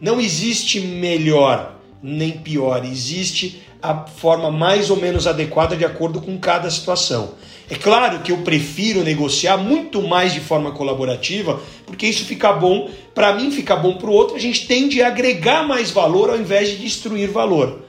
Não 0.00 0.18
existe 0.18 0.80
melhor 0.80 1.76
nem 2.02 2.32
pior, 2.32 2.82
existe 2.82 3.60
a 3.82 4.06
forma 4.06 4.50
mais 4.50 4.90
ou 4.90 4.96
menos 4.96 5.26
adequada 5.26 5.76
de 5.76 5.84
acordo 5.84 6.20
com 6.20 6.38
cada 6.38 6.70
situação. 6.70 7.34
É 7.68 7.74
claro 7.74 8.20
que 8.20 8.30
eu 8.30 8.38
prefiro 8.38 9.02
negociar 9.02 9.56
muito 9.56 10.00
mais 10.02 10.32
de 10.32 10.40
forma 10.40 10.70
colaborativa, 10.70 11.60
porque 11.84 12.06
isso 12.06 12.24
fica 12.24 12.52
bom 12.52 12.88
para 13.14 13.34
mim, 13.34 13.50
fica 13.50 13.74
bom 13.74 13.96
para 13.96 14.08
o 14.08 14.12
outro, 14.12 14.36
a 14.36 14.40
gente 14.40 14.66
tende 14.66 15.02
a 15.02 15.08
agregar 15.08 15.66
mais 15.66 15.90
valor 15.90 16.30
ao 16.30 16.38
invés 16.38 16.68
de 16.68 16.76
destruir 16.76 17.28
valor. 17.30 17.82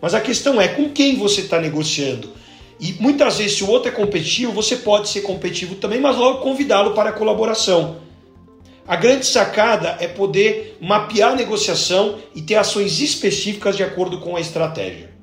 Mas 0.00 0.14
a 0.14 0.20
questão 0.20 0.60
é 0.60 0.68
com 0.68 0.90
quem 0.90 1.16
você 1.16 1.40
está 1.40 1.60
negociando. 1.60 2.30
E 2.78 2.92
muitas 3.00 3.38
vezes, 3.38 3.56
se 3.56 3.64
o 3.64 3.70
outro 3.70 3.88
é 3.88 3.92
competitivo, 3.92 4.52
você 4.52 4.76
pode 4.76 5.08
ser 5.08 5.22
competitivo 5.22 5.76
também, 5.76 6.00
mas 6.00 6.16
logo 6.16 6.40
convidá-lo 6.40 6.92
para 6.92 7.10
a 7.10 7.12
colaboração. 7.12 7.96
A 8.86 8.96
grande 8.96 9.24
sacada 9.24 9.96
é 9.98 10.06
poder 10.06 10.76
mapear 10.80 11.32
a 11.32 11.36
negociação 11.36 12.18
e 12.34 12.42
ter 12.42 12.56
ações 12.56 13.00
específicas 13.00 13.76
de 13.76 13.82
acordo 13.82 14.20
com 14.20 14.36
a 14.36 14.40
estratégia. 14.40 15.13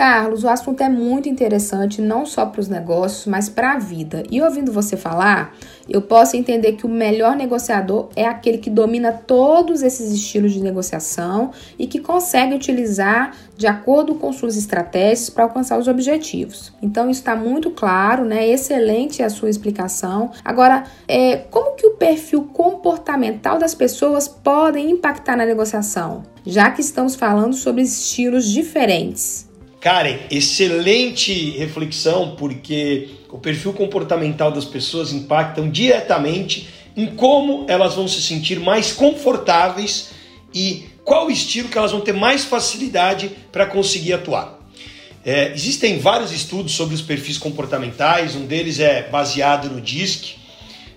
Carlos, 0.00 0.44
o 0.44 0.48
assunto 0.48 0.82
é 0.82 0.88
muito 0.88 1.28
interessante 1.28 2.00
não 2.00 2.24
só 2.24 2.46
para 2.46 2.58
os 2.58 2.68
negócios, 2.68 3.26
mas 3.26 3.50
para 3.50 3.72
a 3.72 3.78
vida. 3.78 4.22
E 4.30 4.40
ouvindo 4.40 4.72
você 4.72 4.96
falar, 4.96 5.54
eu 5.86 6.00
posso 6.00 6.38
entender 6.38 6.72
que 6.72 6.86
o 6.86 6.88
melhor 6.88 7.36
negociador 7.36 8.08
é 8.16 8.24
aquele 8.24 8.56
que 8.56 8.70
domina 8.70 9.12
todos 9.12 9.82
esses 9.82 10.10
estilos 10.10 10.54
de 10.54 10.62
negociação 10.62 11.50
e 11.78 11.86
que 11.86 12.00
consegue 12.00 12.54
utilizar 12.54 13.36
de 13.58 13.66
acordo 13.66 14.14
com 14.14 14.32
suas 14.32 14.56
estratégias 14.56 15.28
para 15.28 15.44
alcançar 15.44 15.78
os 15.78 15.86
objetivos. 15.86 16.72
Então 16.80 17.10
isso 17.10 17.20
está 17.20 17.36
muito 17.36 17.70
claro, 17.70 18.24
né? 18.24 18.48
Excelente 18.48 19.22
a 19.22 19.28
sua 19.28 19.50
explicação. 19.50 20.30
Agora, 20.42 20.84
é, 21.06 21.36
como 21.50 21.76
que 21.76 21.86
o 21.86 21.96
perfil 21.96 22.44
comportamental 22.54 23.58
das 23.58 23.74
pessoas 23.74 24.26
podem 24.26 24.92
impactar 24.92 25.36
na 25.36 25.44
negociação? 25.44 26.22
Já 26.46 26.70
que 26.70 26.80
estamos 26.80 27.14
falando 27.14 27.52
sobre 27.52 27.82
estilos 27.82 28.46
diferentes. 28.46 29.49
Karen, 29.80 30.18
excelente 30.30 31.50
reflexão, 31.52 32.36
porque 32.36 33.08
o 33.30 33.38
perfil 33.38 33.72
comportamental 33.72 34.52
das 34.52 34.66
pessoas 34.66 35.12
impactam 35.12 35.70
diretamente 35.70 36.68
em 36.96 37.06
como 37.06 37.64
elas 37.66 37.94
vão 37.94 38.06
se 38.06 38.20
sentir 38.20 38.60
mais 38.60 38.92
confortáveis 38.92 40.10
e 40.52 40.84
qual 41.02 41.30
estilo 41.30 41.68
que 41.68 41.78
elas 41.78 41.92
vão 41.92 42.00
ter 42.00 42.12
mais 42.12 42.44
facilidade 42.44 43.30
para 43.50 43.64
conseguir 43.64 44.12
atuar. 44.12 44.58
É, 45.24 45.52
existem 45.54 45.98
vários 45.98 46.32
estudos 46.32 46.72
sobre 46.72 46.94
os 46.94 47.02
perfis 47.02 47.38
comportamentais, 47.38 48.34
um 48.34 48.46
deles 48.46 48.80
é 48.80 49.08
baseado 49.08 49.70
no 49.70 49.80
DISC, 49.80 50.36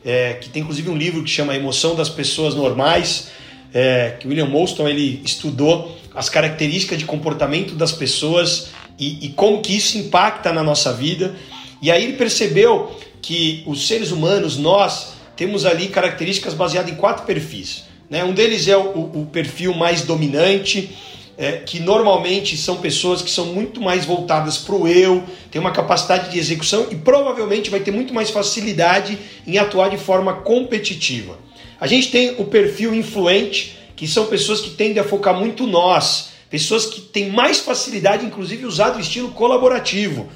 é, 0.04 0.34
que 0.34 0.50
tem 0.50 0.62
inclusive 0.62 0.90
um 0.90 0.98
livro 0.98 1.24
que 1.24 1.30
chama 1.30 1.56
Emoção 1.56 1.96
das 1.96 2.10
Pessoas 2.10 2.56
Normais, 2.56 3.30
é, 3.74 4.18
que 4.20 4.28
William 4.28 4.46
Molston 4.48 4.88
ele 4.88 5.22
estudou 5.26 5.98
as 6.16 6.30
características 6.30 7.00
de 7.00 7.06
comportamento 7.06 7.76
das 7.76 7.92
pessoas 7.92 8.70
e, 9.00 9.26
e 9.26 9.30
como 9.30 9.62
que 9.62 9.76
isso 9.76 9.98
impacta 9.98 10.54
na 10.54 10.64
nossa 10.64 10.94
vida. 10.94 11.36
E 11.82 11.92
aí 11.92 12.04
ele 12.04 12.14
percebeu 12.14 12.96
que 13.22 13.64
os 13.66 13.88
seres 13.88 14.12
humanos, 14.12 14.58
nós, 14.58 15.14
temos 15.36 15.66
ali 15.66 15.88
características 15.88 16.54
baseadas 16.54 16.92
em 16.92 16.96
quatro 16.96 17.26
perfis. 17.26 17.86
Né? 18.10 18.24
Um 18.24 18.34
deles 18.34 18.68
é 18.68 18.78
o, 18.78 18.82
o 18.82 19.28
perfil 19.32 19.74
mais 19.74 20.02
dominante, 20.02 20.92
é, 21.38 21.54
que 21.54 21.80
normalmente 21.80 22.56
são 22.56 22.78
pessoas 22.78 23.22
que 23.22 23.30
são 23.30 23.48
muito 23.48 23.82
mais 23.82 24.06
voltadas 24.06 24.58
para 24.58 24.76
o 24.76 24.88
eu, 24.88 25.24
tem 25.50 25.60
uma 25.60 25.72
capacidade 25.72 26.30
de 26.32 26.38
execução 26.38 26.88
e 26.92 26.96
provavelmente 26.96 27.70
vai 27.70 27.80
ter 27.80 27.92
muito 27.92 28.14
mais 28.14 28.30
facilidade 28.30 29.18
em 29.48 29.58
atuar 29.58 29.90
de 29.90 29.98
forma 29.98 30.34
competitiva. 30.34 31.40
A 31.80 31.88
gente 31.88 32.12
tem 32.12 32.36
o 32.38 32.46
perfil 32.46 32.94
influente, 32.94 33.78
que 34.04 34.10
são 34.10 34.26
pessoas 34.26 34.60
que 34.60 34.72
tendem 34.72 35.00
a 35.00 35.04
focar 35.06 35.34
muito 35.34 35.66
nós, 35.66 36.32
pessoas 36.50 36.86
que 36.86 37.00
têm 37.00 37.32
mais 37.32 37.60
facilidade, 37.60 38.26
inclusive, 38.26 38.66
usar 38.66 38.98
o 38.98 39.00
estilo 39.00 39.32
colaborativo. 39.32 40.30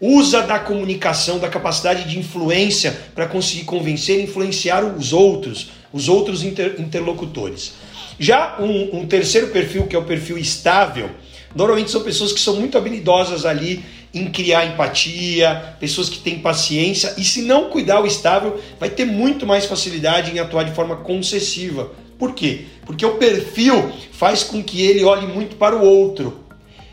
Usa 0.00 0.40
da 0.40 0.58
comunicação, 0.58 1.38
da 1.38 1.46
capacidade 1.46 2.08
de 2.08 2.18
influência 2.18 2.98
para 3.14 3.26
conseguir 3.26 3.64
convencer 3.64 4.18
e 4.18 4.22
influenciar 4.22 4.82
os 4.82 5.12
outros, 5.12 5.68
os 5.92 6.08
outros 6.08 6.42
inter 6.42 6.76
interlocutores. 6.78 7.74
Já 8.18 8.56
um, 8.58 9.00
um 9.00 9.06
terceiro 9.06 9.48
perfil, 9.48 9.86
que 9.86 9.94
é 9.94 9.98
o 9.98 10.04
perfil 10.04 10.38
estável, 10.38 11.10
normalmente 11.54 11.90
são 11.90 12.02
pessoas 12.02 12.32
que 12.32 12.40
são 12.40 12.56
muito 12.56 12.78
habilidosas 12.78 13.44
ali 13.44 13.84
em 14.14 14.30
criar 14.30 14.64
empatia, 14.64 15.76
pessoas 15.78 16.08
que 16.08 16.20
têm 16.20 16.38
paciência, 16.38 17.12
e 17.18 17.22
se 17.22 17.42
não 17.42 17.68
cuidar 17.68 18.00
o 18.00 18.06
estável, 18.06 18.58
vai 18.78 18.88
ter 18.88 19.04
muito 19.04 19.46
mais 19.46 19.66
facilidade 19.66 20.30
em 20.30 20.38
atuar 20.38 20.64
de 20.64 20.72
forma 20.72 20.96
concessiva 20.96 21.92
por 22.20 22.34
quê? 22.34 22.66
Porque 22.84 23.04
o 23.04 23.16
perfil 23.16 23.90
faz 24.12 24.44
com 24.44 24.62
que 24.62 24.82
ele 24.82 25.02
olhe 25.02 25.26
muito 25.26 25.56
para 25.56 25.74
o 25.74 25.82
outro. 25.82 26.44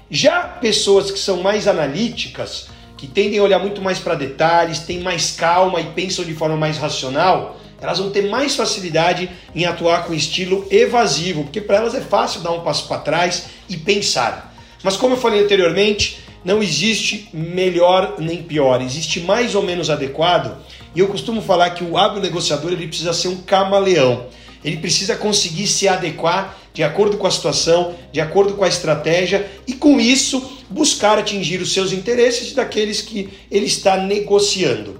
Já 0.09 0.41
pessoas 0.43 1.11
que 1.11 1.19
são 1.19 1.43
mais 1.43 1.67
analíticas, 1.67 2.69
que 2.95 3.05
tendem 3.05 3.37
a 3.37 3.43
olhar 3.43 3.59
muito 3.59 3.81
mais 3.81 3.99
para 3.99 4.15
detalhes, 4.15 4.79
têm 4.79 5.01
mais 5.01 5.31
calma 5.31 5.81
e 5.81 5.91
pensam 5.91 6.23
de 6.23 6.33
forma 6.33 6.55
mais 6.55 6.77
racional, 6.77 7.59
elas 7.81 7.99
vão 7.99 8.09
ter 8.09 8.29
mais 8.29 8.55
facilidade 8.55 9.29
em 9.53 9.65
atuar 9.65 10.05
com 10.05 10.13
estilo 10.13 10.65
evasivo, 10.71 11.43
porque 11.43 11.59
para 11.59 11.75
elas 11.75 11.93
é 11.93 12.01
fácil 12.01 12.39
dar 12.39 12.51
um 12.51 12.61
passo 12.61 12.87
para 12.87 13.01
trás 13.01 13.47
e 13.67 13.75
pensar. 13.75 14.55
Mas 14.81 14.95
como 14.95 15.15
eu 15.15 15.19
falei 15.19 15.43
anteriormente, 15.43 16.19
não 16.45 16.63
existe 16.63 17.29
melhor 17.33 18.15
nem 18.17 18.41
pior, 18.41 18.81
existe 18.81 19.19
mais 19.19 19.55
ou 19.55 19.61
menos 19.61 19.89
adequado. 19.89 20.57
E 20.95 20.99
eu 20.99 21.09
costumo 21.09 21.41
falar 21.41 21.71
que 21.71 21.83
o 21.83 21.97
hábil 21.97 22.21
negociador 22.21 22.71
ele 22.71 22.87
precisa 22.87 23.11
ser 23.11 23.27
um 23.27 23.41
camaleão. 23.41 24.27
Ele 24.67 24.77
precisa 24.77 25.15
conseguir 25.15 25.65
se 25.65 25.87
adequar 25.87 26.57
de 26.73 26.83
acordo 26.83 27.17
com 27.17 27.25
a 27.25 27.31
situação, 27.31 27.95
de 28.11 28.19
acordo 28.19 28.55
com 28.55 28.65
a 28.65 28.67
estratégia 28.67 29.49
e 29.65 29.71
com 29.71 29.97
isso 29.97 30.57
buscar 30.69 31.17
atingir 31.17 31.61
os 31.61 31.71
seus 31.71 31.93
interesses 31.93 32.51
daqueles 32.51 33.01
que 33.01 33.29
ele 33.49 33.65
está 33.65 33.95
negociando. 33.95 34.99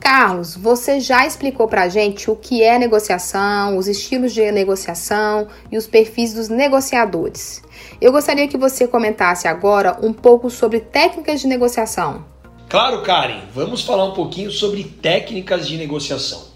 Carlos, 0.00 0.56
você 0.56 0.98
já 0.98 1.24
explicou 1.24 1.68
para 1.68 1.84
a 1.84 1.88
gente 1.88 2.28
o 2.28 2.34
que 2.34 2.60
é 2.60 2.76
negociação, 2.76 3.78
os 3.78 3.86
estilos 3.86 4.34
de 4.34 4.50
negociação 4.50 5.46
e 5.70 5.78
os 5.78 5.86
perfis 5.86 6.34
dos 6.34 6.48
negociadores. 6.48 7.62
Eu 8.00 8.10
gostaria 8.10 8.48
que 8.48 8.58
você 8.58 8.88
comentasse 8.88 9.46
agora 9.46 9.96
um 10.02 10.12
pouco 10.12 10.50
sobre 10.50 10.80
técnicas 10.80 11.40
de 11.40 11.46
negociação. 11.46 12.24
Claro, 12.68 13.02
Karen, 13.02 13.42
vamos 13.54 13.82
falar 13.82 14.06
um 14.06 14.12
pouquinho 14.12 14.50
sobre 14.50 14.82
técnicas 14.82 15.68
de 15.68 15.76
negociação. 15.76 16.48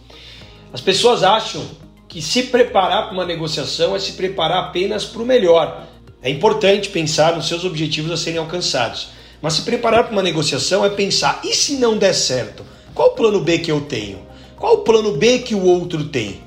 As 0.73 0.81
pessoas 0.81 1.23
acham 1.23 1.65
que 2.19 2.23
se 2.23 2.43
preparar 2.45 3.05
para 3.05 3.13
uma 3.13 3.25
negociação 3.25 3.95
é 3.95 3.99
se 4.01 4.15
preparar 4.15 4.65
apenas 4.65 5.05
para 5.05 5.23
o 5.23 5.25
melhor. 5.25 5.87
É 6.21 6.29
importante 6.29 6.89
pensar 6.89 7.37
nos 7.37 7.47
seus 7.47 7.65
objetivos 7.65 8.11
a 8.11 8.17
serem 8.17 8.41
alcançados. 8.41 9.11
Mas 9.41 9.53
se 9.53 9.63
preparar 9.63 10.03
para 10.03 10.13
uma 10.13 10.23
negociação 10.23 10.85
é 10.85 10.91
pensar: 10.91 11.41
e 11.45 11.55
se 11.55 11.77
não 11.77 11.97
der 11.97 12.13
certo? 12.13 12.67
Qual 12.93 13.11
o 13.11 13.13
plano 13.13 13.41
B 13.41 13.59
que 13.61 13.71
eu 13.71 13.83
tenho? 13.83 14.27
Qual 14.57 14.75
o 14.75 14.79
plano 14.79 15.13
B 15.13 15.39
que 15.39 15.55
o 15.55 15.63
outro 15.63 16.07
tem? 16.07 16.41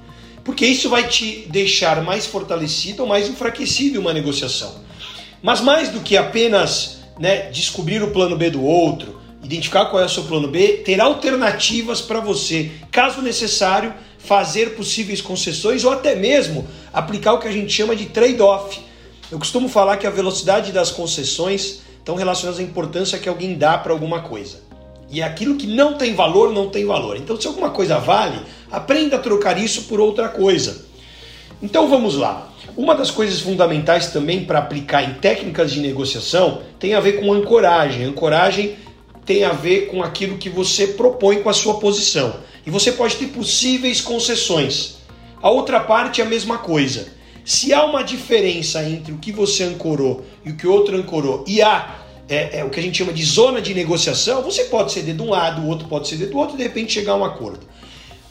Porque 0.43 0.65
isso 0.65 0.89
vai 0.89 1.07
te 1.07 1.47
deixar 1.49 2.03
mais 2.03 2.25
fortalecido 2.25 3.03
ou 3.03 3.07
mais 3.07 3.29
enfraquecido 3.29 3.95
em 3.95 3.99
uma 4.01 4.11
negociação. 4.11 4.75
Mas 5.41 5.61
mais 5.61 5.87
do 5.87 6.01
que 6.01 6.17
apenas 6.17 6.97
né, 7.17 7.49
descobrir 7.49 8.03
o 8.03 8.11
plano 8.11 8.35
B 8.35 8.49
do 8.49 8.61
outro, 8.61 9.21
identificar 9.41 9.85
qual 9.85 10.03
é 10.03 10.05
o 10.05 10.09
seu 10.09 10.23
plano 10.23 10.49
B, 10.49 10.81
ter 10.83 10.99
alternativas 10.99 12.01
para 12.01 12.19
você, 12.19 12.71
caso 12.91 13.21
necessário, 13.21 13.93
fazer 14.23 14.75
possíveis 14.75 15.21
concessões 15.21 15.83
ou 15.83 15.91
até 15.91 16.15
mesmo 16.15 16.67
aplicar 16.93 17.33
o 17.33 17.39
que 17.39 17.47
a 17.47 17.51
gente 17.51 17.71
chama 17.71 17.95
de 17.95 18.07
trade-off. 18.07 18.79
Eu 19.31 19.39
costumo 19.39 19.67
falar 19.67 19.97
que 19.97 20.05
a 20.05 20.11
velocidade 20.11 20.71
das 20.71 20.91
concessões 20.91 21.81
estão 21.97 22.15
relacionadas 22.15 22.59
à 22.59 22.63
importância 22.63 23.19
que 23.19 23.29
alguém 23.29 23.55
dá 23.55 23.77
para 23.77 23.93
alguma 23.93 24.21
coisa. 24.21 24.59
E 25.09 25.21
aquilo 25.21 25.55
que 25.55 25.67
não 25.67 25.95
tem 25.95 26.13
valor, 26.15 26.53
não 26.53 26.69
tem 26.69 26.85
valor. 26.85 27.17
Então, 27.17 27.39
se 27.39 27.45
alguma 27.45 27.69
coisa 27.69 27.99
vale, 27.99 28.39
aprenda 28.71 29.17
a 29.17 29.19
trocar 29.19 29.57
isso 29.57 29.83
por 29.83 29.99
outra 29.99 30.29
coisa. 30.29 30.85
Então 31.61 31.87
vamos 31.87 32.15
lá. 32.15 32.49
Uma 32.75 32.95
das 32.95 33.11
coisas 33.11 33.39
fundamentais 33.39 34.07
também 34.07 34.45
para 34.45 34.59
aplicar 34.59 35.03
em 35.03 35.13
técnicas 35.15 35.71
de 35.71 35.79
negociação 35.79 36.61
tem 36.79 36.95
a 36.95 36.99
ver 36.99 37.19
com 37.19 37.31
ancoragem. 37.33 38.05
Ancoragem 38.05 38.75
tem 39.25 39.43
a 39.43 39.51
ver 39.51 39.87
com 39.87 40.01
aquilo 40.01 40.37
que 40.37 40.49
você 40.49 40.87
propõe 40.87 41.41
com 41.41 41.49
a 41.49 41.53
sua 41.53 41.75
posição. 41.75 42.35
E 42.65 42.69
você 42.69 42.91
pode 42.91 43.15
ter 43.15 43.27
possíveis 43.27 44.01
concessões. 44.01 44.97
A 45.41 45.49
outra 45.49 45.79
parte 45.79 46.21
é 46.21 46.23
a 46.23 46.27
mesma 46.27 46.59
coisa. 46.59 47.07
Se 47.43 47.73
há 47.73 47.83
uma 47.83 48.03
diferença 48.03 48.83
entre 48.87 49.11
o 49.11 49.17
que 49.17 49.31
você 49.31 49.63
ancorou 49.63 50.23
e 50.45 50.51
o 50.51 50.55
que 50.55 50.67
o 50.67 50.71
outro 50.71 50.95
ancorou, 50.95 51.43
e 51.47 51.61
há 51.61 52.01
é, 52.29 52.59
é, 52.59 52.63
o 52.63 52.69
que 52.69 52.79
a 52.79 52.83
gente 52.83 52.97
chama 52.97 53.11
de 53.11 53.25
zona 53.25 53.61
de 53.61 53.73
negociação, 53.73 54.41
você 54.41 54.65
pode 54.65 54.91
ceder 54.91 55.15
de 55.15 55.21
um 55.21 55.31
lado, 55.31 55.63
o 55.63 55.67
outro 55.67 55.87
pode 55.87 56.07
ceder 56.07 56.29
do 56.29 56.37
outro 56.37 56.55
de 56.55 56.63
repente 56.63 56.93
chegar 56.93 57.13
a 57.13 57.17
um 57.17 57.25
acordo. 57.25 57.65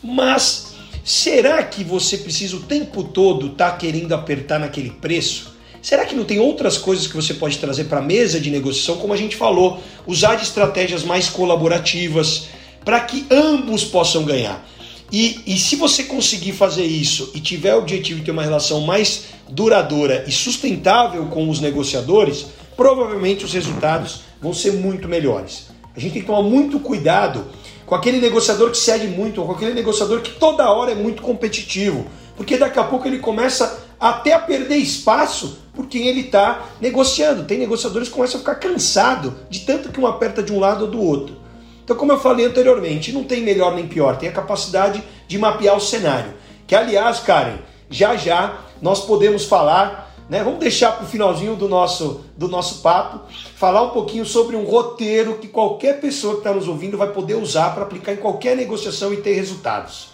Mas 0.03 0.75
será 1.05 1.63
que 1.63 1.85
você 1.85 2.17
precisa 2.17 2.57
o 2.57 2.61
tempo 2.61 3.03
todo 3.05 3.49
estar 3.49 3.73
tá 3.73 3.77
querendo 3.77 4.15
apertar 4.15 4.59
naquele 4.59 4.91
preço? 4.91 5.55
Será 5.83 6.05
que 6.05 6.15
não 6.15 6.25
tem 6.25 6.39
outras 6.39 6.77
coisas 6.77 7.07
que 7.07 7.17
você 7.17 7.33
pode 7.33 7.59
trazer 7.59 7.85
para 7.85 7.99
a 7.99 8.03
mesa 8.03 8.39
de 8.39 8.51
negociação, 8.51 8.97
como 8.97 9.15
a 9.15 9.17
gente 9.17 9.35
falou, 9.35 9.81
usar 10.07 10.35
de 10.35 10.43
estratégias 10.43 11.03
mais 11.03 11.29
colaborativas 11.29 12.49
para 12.85 13.01
que 13.01 13.27
ambos 13.31 13.85
possam 13.85 14.25
ganhar? 14.25 14.67
E, 15.11 15.41
e 15.47 15.59
se 15.59 15.77
você 15.77 16.05
conseguir 16.05 16.53
fazer 16.53 16.85
isso 16.85 17.33
e 17.35 17.41
tiver 17.41 17.75
o 17.75 17.79
objetivo 17.79 18.21
de 18.21 18.27
ter 18.27 18.31
uma 18.31 18.43
relação 18.43 18.83
mais 18.83 19.25
duradoura 19.49 20.25
e 20.29 20.31
sustentável 20.31 21.27
com 21.27 21.49
os 21.49 21.61
negociadores, 21.61 22.47
provavelmente 22.77 23.45
os 23.45 23.53
resultados 23.53 24.21
vão 24.41 24.55
ser 24.55 24.75
muito 24.75 25.09
melhores. 25.09 25.67
A 25.97 25.99
gente 25.99 26.13
tem 26.13 26.23
que 26.23 26.27
tomar 26.29 26.43
muito 26.43 26.79
cuidado 26.79 27.47
com 27.85 27.95
aquele 27.95 28.21
negociador 28.21 28.71
que 28.71 28.77
cede 28.77 29.09
muito, 29.09 29.41
ou 29.41 29.49
com 29.49 29.55
aquele 29.55 29.75
negociador 29.75 30.21
que 30.21 30.31
toda 30.33 30.71
hora 30.71 30.93
é 30.93 30.95
muito 30.95 31.23
competitivo, 31.23 32.07
porque 32.37 32.57
daqui 32.57 32.79
a 32.79 32.85
pouco 32.85 33.09
ele 33.09 33.19
começa 33.19 33.80
até 34.01 34.37
perder 34.39 34.77
espaço 34.77 35.59
por 35.75 35.87
quem 35.87 36.07
ele 36.07 36.23
está 36.23 36.67
negociando. 36.81 37.45
Tem 37.45 37.59
negociadores 37.59 38.09
que 38.09 38.15
começam 38.15 38.39
a 38.39 38.41
ficar 38.41 38.55
cansado 38.55 39.37
de 39.51 39.61
tanto 39.61 39.91
que 39.91 40.01
um 40.01 40.07
aperta 40.07 40.43
de 40.43 40.53
um 40.53 40.59
lado 40.59 40.87
ou 40.87 40.91
do 40.91 41.03
outro. 41.03 41.37
Então, 41.85 41.97
como 41.97 42.13
eu 42.13 42.21
falei 42.21 42.47
anteriormente, 42.47 43.13
não 43.13 43.25
tem 43.25 43.43
melhor 43.43 43.75
nem 43.75 43.87
pior, 43.87 44.17
tem 44.17 44.29
a 44.29 44.33
capacidade 44.33 45.03
de 45.29 45.39
mapear 45.39 45.77
o 45.77 45.81
cenário. 45.81 46.33
Que, 46.67 46.75
aliás, 46.75 47.21
Karen, 47.21 47.59
já 47.91 48.17
já 48.17 48.61
nós 48.81 49.05
podemos 49.05 49.45
falar 49.45 50.11
né? 50.31 50.45
Vamos 50.45 50.61
deixar 50.61 50.93
para 50.93 51.05
o 51.05 51.09
finalzinho 51.09 51.57
do 51.57 51.69
nosso, 51.69 52.21
do 52.37 52.47
nosso 52.47 52.83
papo 52.83 53.23
falar 53.57 53.83
um 53.83 53.91
pouquinho 53.91 54.25
sobre 54.25 54.55
um 54.55 54.63
roteiro 54.65 55.39
que 55.39 55.49
qualquer 55.49 56.01
pessoa 56.01 56.35
que 56.35 56.41
está 56.41 56.55
nos 56.55 56.69
ouvindo 56.69 56.97
vai 56.97 57.13
poder 57.13 57.35
usar 57.35 57.75
para 57.75 57.83
aplicar 57.83 58.13
em 58.13 58.17
qualquer 58.17 58.57
negociação 58.57 59.13
e 59.13 59.17
ter 59.17 59.33
resultados. 59.33 60.11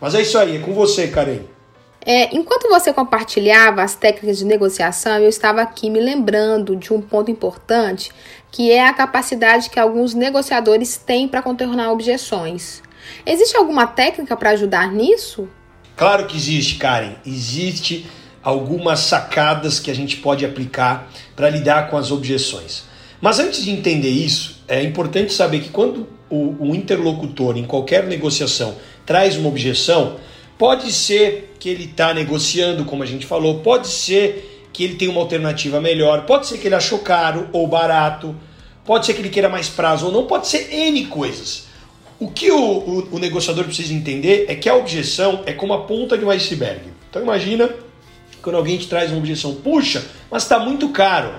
Mas 0.00 0.14
é 0.14 0.22
isso 0.22 0.38
aí, 0.38 0.56
é 0.56 0.60
com 0.60 0.72
você, 0.72 1.08
Karen. 1.08 1.57
É, 2.04 2.34
enquanto 2.34 2.68
você 2.68 2.92
compartilhava 2.92 3.82
as 3.82 3.94
técnicas 3.94 4.38
de 4.38 4.44
negociação, 4.44 5.18
eu 5.18 5.28
estava 5.28 5.60
aqui 5.60 5.90
me 5.90 6.00
lembrando 6.00 6.76
de 6.76 6.92
um 6.92 7.00
ponto 7.00 7.30
importante, 7.30 8.10
que 8.50 8.70
é 8.70 8.86
a 8.86 8.94
capacidade 8.94 9.68
que 9.68 9.78
alguns 9.78 10.14
negociadores 10.14 10.96
têm 10.96 11.28
para 11.28 11.42
contornar 11.42 11.92
objeções. 11.92 12.82
Existe 13.26 13.56
alguma 13.56 13.86
técnica 13.86 14.36
para 14.36 14.50
ajudar 14.50 14.92
nisso? 14.92 15.48
Claro 15.96 16.26
que 16.26 16.36
existe, 16.36 16.76
Karen. 16.76 17.14
Existe 17.26 18.06
algumas 18.42 19.00
sacadas 19.00 19.80
que 19.80 19.90
a 19.90 19.94
gente 19.94 20.16
pode 20.16 20.44
aplicar 20.44 21.10
para 21.34 21.50
lidar 21.50 21.90
com 21.90 21.96
as 21.96 22.10
objeções. 22.10 22.84
Mas 23.20 23.40
antes 23.40 23.64
de 23.64 23.70
entender 23.70 24.10
isso, 24.10 24.62
é 24.68 24.82
importante 24.82 25.32
saber 25.32 25.60
que 25.60 25.70
quando 25.70 26.08
o, 26.30 26.70
o, 26.70 26.74
interlocutor 26.74 27.56
em 27.56 27.64
qualquer 27.64 28.06
negociação 28.06 28.76
traz 29.04 29.36
uma 29.36 29.48
objeção, 29.48 30.16
pode 30.56 30.92
ser 30.92 31.47
que 31.58 31.68
ele 31.68 31.84
está 31.84 32.14
negociando, 32.14 32.84
como 32.84 33.02
a 33.02 33.06
gente 33.06 33.26
falou, 33.26 33.60
pode 33.60 33.88
ser 33.88 34.68
que 34.72 34.84
ele 34.84 34.94
tem 34.94 35.08
uma 35.08 35.20
alternativa 35.20 35.80
melhor, 35.80 36.24
pode 36.24 36.46
ser 36.46 36.58
que 36.58 36.68
ele 36.68 36.74
achou 36.74 37.00
caro 37.00 37.48
ou 37.52 37.66
barato, 37.66 38.34
pode 38.84 39.06
ser 39.06 39.14
que 39.14 39.20
ele 39.20 39.28
queira 39.28 39.48
mais 39.48 39.68
prazo 39.68 40.06
ou 40.06 40.12
não, 40.12 40.26
pode 40.26 40.46
ser 40.46 40.72
N 40.72 41.06
coisas. 41.06 41.66
O 42.20 42.30
que 42.30 42.50
o, 42.50 42.58
o, 42.58 43.08
o 43.12 43.18
negociador 43.18 43.64
precisa 43.64 43.92
entender 43.92 44.46
é 44.48 44.54
que 44.54 44.68
a 44.68 44.74
objeção 44.74 45.42
é 45.46 45.52
como 45.52 45.72
a 45.72 45.84
ponta 45.84 46.16
de 46.16 46.24
um 46.24 46.30
iceberg. 46.30 46.82
Então 47.08 47.22
imagina 47.22 47.70
quando 48.42 48.56
alguém 48.56 48.78
te 48.78 48.86
traz 48.86 49.10
uma 49.10 49.18
objeção, 49.18 49.54
puxa, 49.56 50.04
mas 50.30 50.44
está 50.44 50.58
muito 50.58 50.88
caro. 50.90 51.32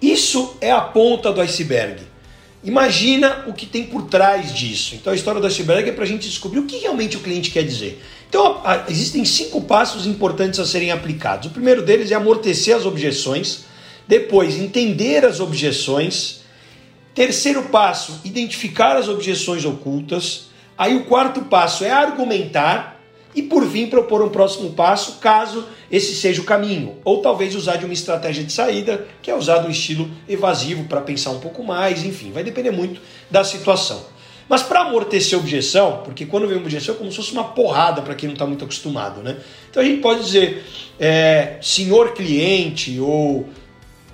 Isso 0.00 0.56
é 0.60 0.70
a 0.70 0.80
ponta 0.80 1.32
do 1.32 1.40
iceberg. 1.40 2.02
Imagina 2.62 3.44
o 3.46 3.52
que 3.52 3.66
tem 3.66 3.84
por 3.84 4.06
trás 4.06 4.54
disso. 4.54 4.94
Então 4.94 5.12
a 5.12 5.16
história 5.16 5.40
do 5.40 5.46
iceberg 5.46 5.88
é 5.88 5.92
para 5.92 6.04
a 6.04 6.06
gente 6.06 6.28
descobrir 6.28 6.60
o 6.60 6.66
que 6.66 6.78
realmente 6.78 7.16
o 7.16 7.20
cliente 7.20 7.50
quer 7.50 7.62
dizer. 7.62 8.02
Então 8.34 8.60
existem 8.88 9.24
cinco 9.24 9.60
passos 9.60 10.08
importantes 10.08 10.58
a 10.58 10.66
serem 10.66 10.90
aplicados. 10.90 11.46
O 11.46 11.52
primeiro 11.52 11.82
deles 11.82 12.10
é 12.10 12.16
amortecer 12.16 12.74
as 12.74 12.84
objeções, 12.84 13.66
depois 14.08 14.58
entender 14.58 15.24
as 15.24 15.38
objeções, 15.38 16.40
terceiro 17.14 17.62
passo, 17.66 18.20
identificar 18.24 18.96
as 18.96 19.06
objeções 19.06 19.64
ocultas. 19.64 20.46
Aí 20.76 20.96
o 20.96 21.04
quarto 21.04 21.42
passo 21.42 21.84
é 21.84 21.92
argumentar 21.92 23.00
e 23.36 23.40
por 23.40 23.64
fim 23.68 23.86
propor 23.86 24.20
um 24.20 24.30
próximo 24.30 24.72
passo, 24.72 25.20
caso 25.20 25.64
esse 25.88 26.16
seja 26.16 26.42
o 26.42 26.44
caminho, 26.44 26.96
ou 27.04 27.22
talvez 27.22 27.54
usar 27.54 27.76
de 27.76 27.84
uma 27.84 27.94
estratégia 27.94 28.42
de 28.42 28.52
saída, 28.52 29.06
que 29.22 29.30
é 29.30 29.36
usar 29.36 29.64
um 29.64 29.70
estilo 29.70 30.10
evasivo 30.28 30.88
para 30.88 31.00
pensar 31.00 31.30
um 31.30 31.38
pouco 31.38 31.62
mais, 31.62 32.04
enfim, 32.04 32.32
vai 32.32 32.42
depender 32.42 32.72
muito 32.72 33.00
da 33.30 33.44
situação. 33.44 34.12
Mas 34.48 34.62
para 34.62 34.80
amortecer 34.80 35.38
a 35.38 35.40
objeção, 35.40 36.02
porque 36.04 36.26
quando 36.26 36.46
vem 36.46 36.56
uma 36.56 36.62
objeção 36.62 36.94
é 36.94 36.98
como 36.98 37.10
se 37.10 37.16
fosse 37.16 37.32
uma 37.32 37.44
porrada 37.44 38.02
para 38.02 38.14
quem 38.14 38.28
não 38.28 38.34
está 38.34 38.46
muito 38.46 38.64
acostumado, 38.64 39.22
né? 39.22 39.38
Então 39.70 39.82
a 39.82 39.86
gente 39.86 40.00
pode 40.00 40.22
dizer 40.22 40.64
é, 41.00 41.56
senhor 41.62 42.12
cliente 42.12 43.00
ou 43.00 43.48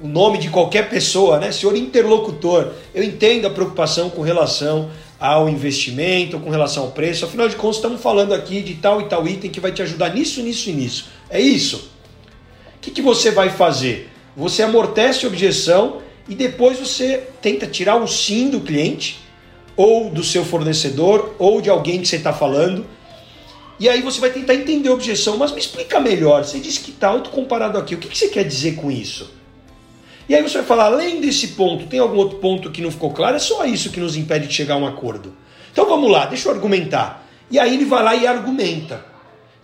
o 0.01 0.09
nome 0.09 0.39
de 0.39 0.49
qualquer 0.49 0.89
pessoa, 0.89 1.39
né? 1.39 1.53
Senhor 1.53 1.77
interlocutor, 1.77 2.73
eu 2.95 3.03
entendo 3.03 3.47
a 3.47 3.51
preocupação 3.51 4.09
com 4.09 4.23
relação 4.23 4.91
ao 5.19 5.49
investimento, 5.49 6.41
com 6.41 6.49
relação 6.49 6.85
ao 6.85 6.91
preço. 6.93 7.27
Afinal 7.27 7.49
de 7.49 7.57
contas, 7.57 7.77
estamos 7.77 8.01
falando 8.01 8.33
aqui 8.33 8.63
de 8.63 8.75
tal 8.75 9.03
e 9.03 9.05
tal 9.05 9.29
item 9.29 9.51
que 9.51 9.61
vai 9.61 9.73
te 9.73 9.83
ajudar 9.83 10.15
nisso, 10.15 10.43
nisso 10.43 10.71
e 10.71 10.73
nisso. 10.73 11.09
É 11.29 11.39
isso. 11.39 11.91
O 12.77 12.81
que, 12.81 12.91
que 12.91 13.03
você 13.03 13.31
vai 13.31 13.51
fazer? 13.51 14.11
Você 14.35 14.63
amortece 14.63 15.27
a 15.27 15.29
objeção 15.29 16.01
e 16.27 16.35
depois 16.35 16.79
você 16.79 17.27
tenta 17.43 17.67
tirar 17.67 17.97
o 17.97 18.07
sim 18.09 18.49
do 18.49 18.61
cliente, 18.61 19.19
ou 19.81 20.11
do 20.11 20.23
seu 20.23 20.45
fornecedor, 20.45 21.35
ou 21.39 21.59
de 21.63 21.71
alguém 21.71 22.03
que 22.03 22.07
você 22.07 22.17
está 22.17 22.35
falando. 22.35 22.85
E 23.79 23.89
aí 23.89 24.03
você 24.03 24.21
vai 24.21 24.29
tentar 24.29 24.55
entender 24.55 24.91
a 24.91 24.93
objeção, 24.93 25.39
mas 25.39 25.53
me 25.53 25.59
explica 25.59 25.99
melhor. 25.99 26.45
Você 26.45 26.61
disse 26.61 26.81
que 26.81 26.91
está 26.91 27.09
auto 27.09 27.31
comparado 27.31 27.79
aqui. 27.79 27.95
O 27.95 27.99
que, 27.99 28.09
que 28.09 28.19
você 28.19 28.29
quer 28.29 28.45
dizer 28.45 28.77
com 28.77 28.91
isso? 28.91 29.33
E 30.29 30.35
aí 30.35 30.43
você 30.43 30.59
vai 30.59 30.67
falar, 30.67 30.85
além 30.85 31.19
desse 31.23 31.49
ponto, 31.49 31.87
tem 31.87 31.99
algum 31.99 32.19
outro 32.19 32.37
ponto 32.41 32.71
que 32.71 32.83
não 32.83 32.91
ficou 32.91 33.11
claro? 33.11 33.37
É 33.37 33.39
só 33.39 33.65
isso 33.65 33.89
que 33.89 33.99
nos 33.99 34.17
impede 34.17 34.49
de 34.49 34.53
chegar 34.53 34.75
a 34.75 34.77
um 34.77 34.87
acordo. 34.87 35.35
Então 35.73 35.87
vamos 35.89 36.11
lá, 36.11 36.27
deixa 36.27 36.51
eu 36.51 36.53
argumentar. 36.53 37.27
E 37.51 37.59
aí 37.59 37.73
ele 37.73 37.87
vai 37.87 38.05
lá 38.05 38.15
e 38.15 38.27
argumenta. 38.27 39.03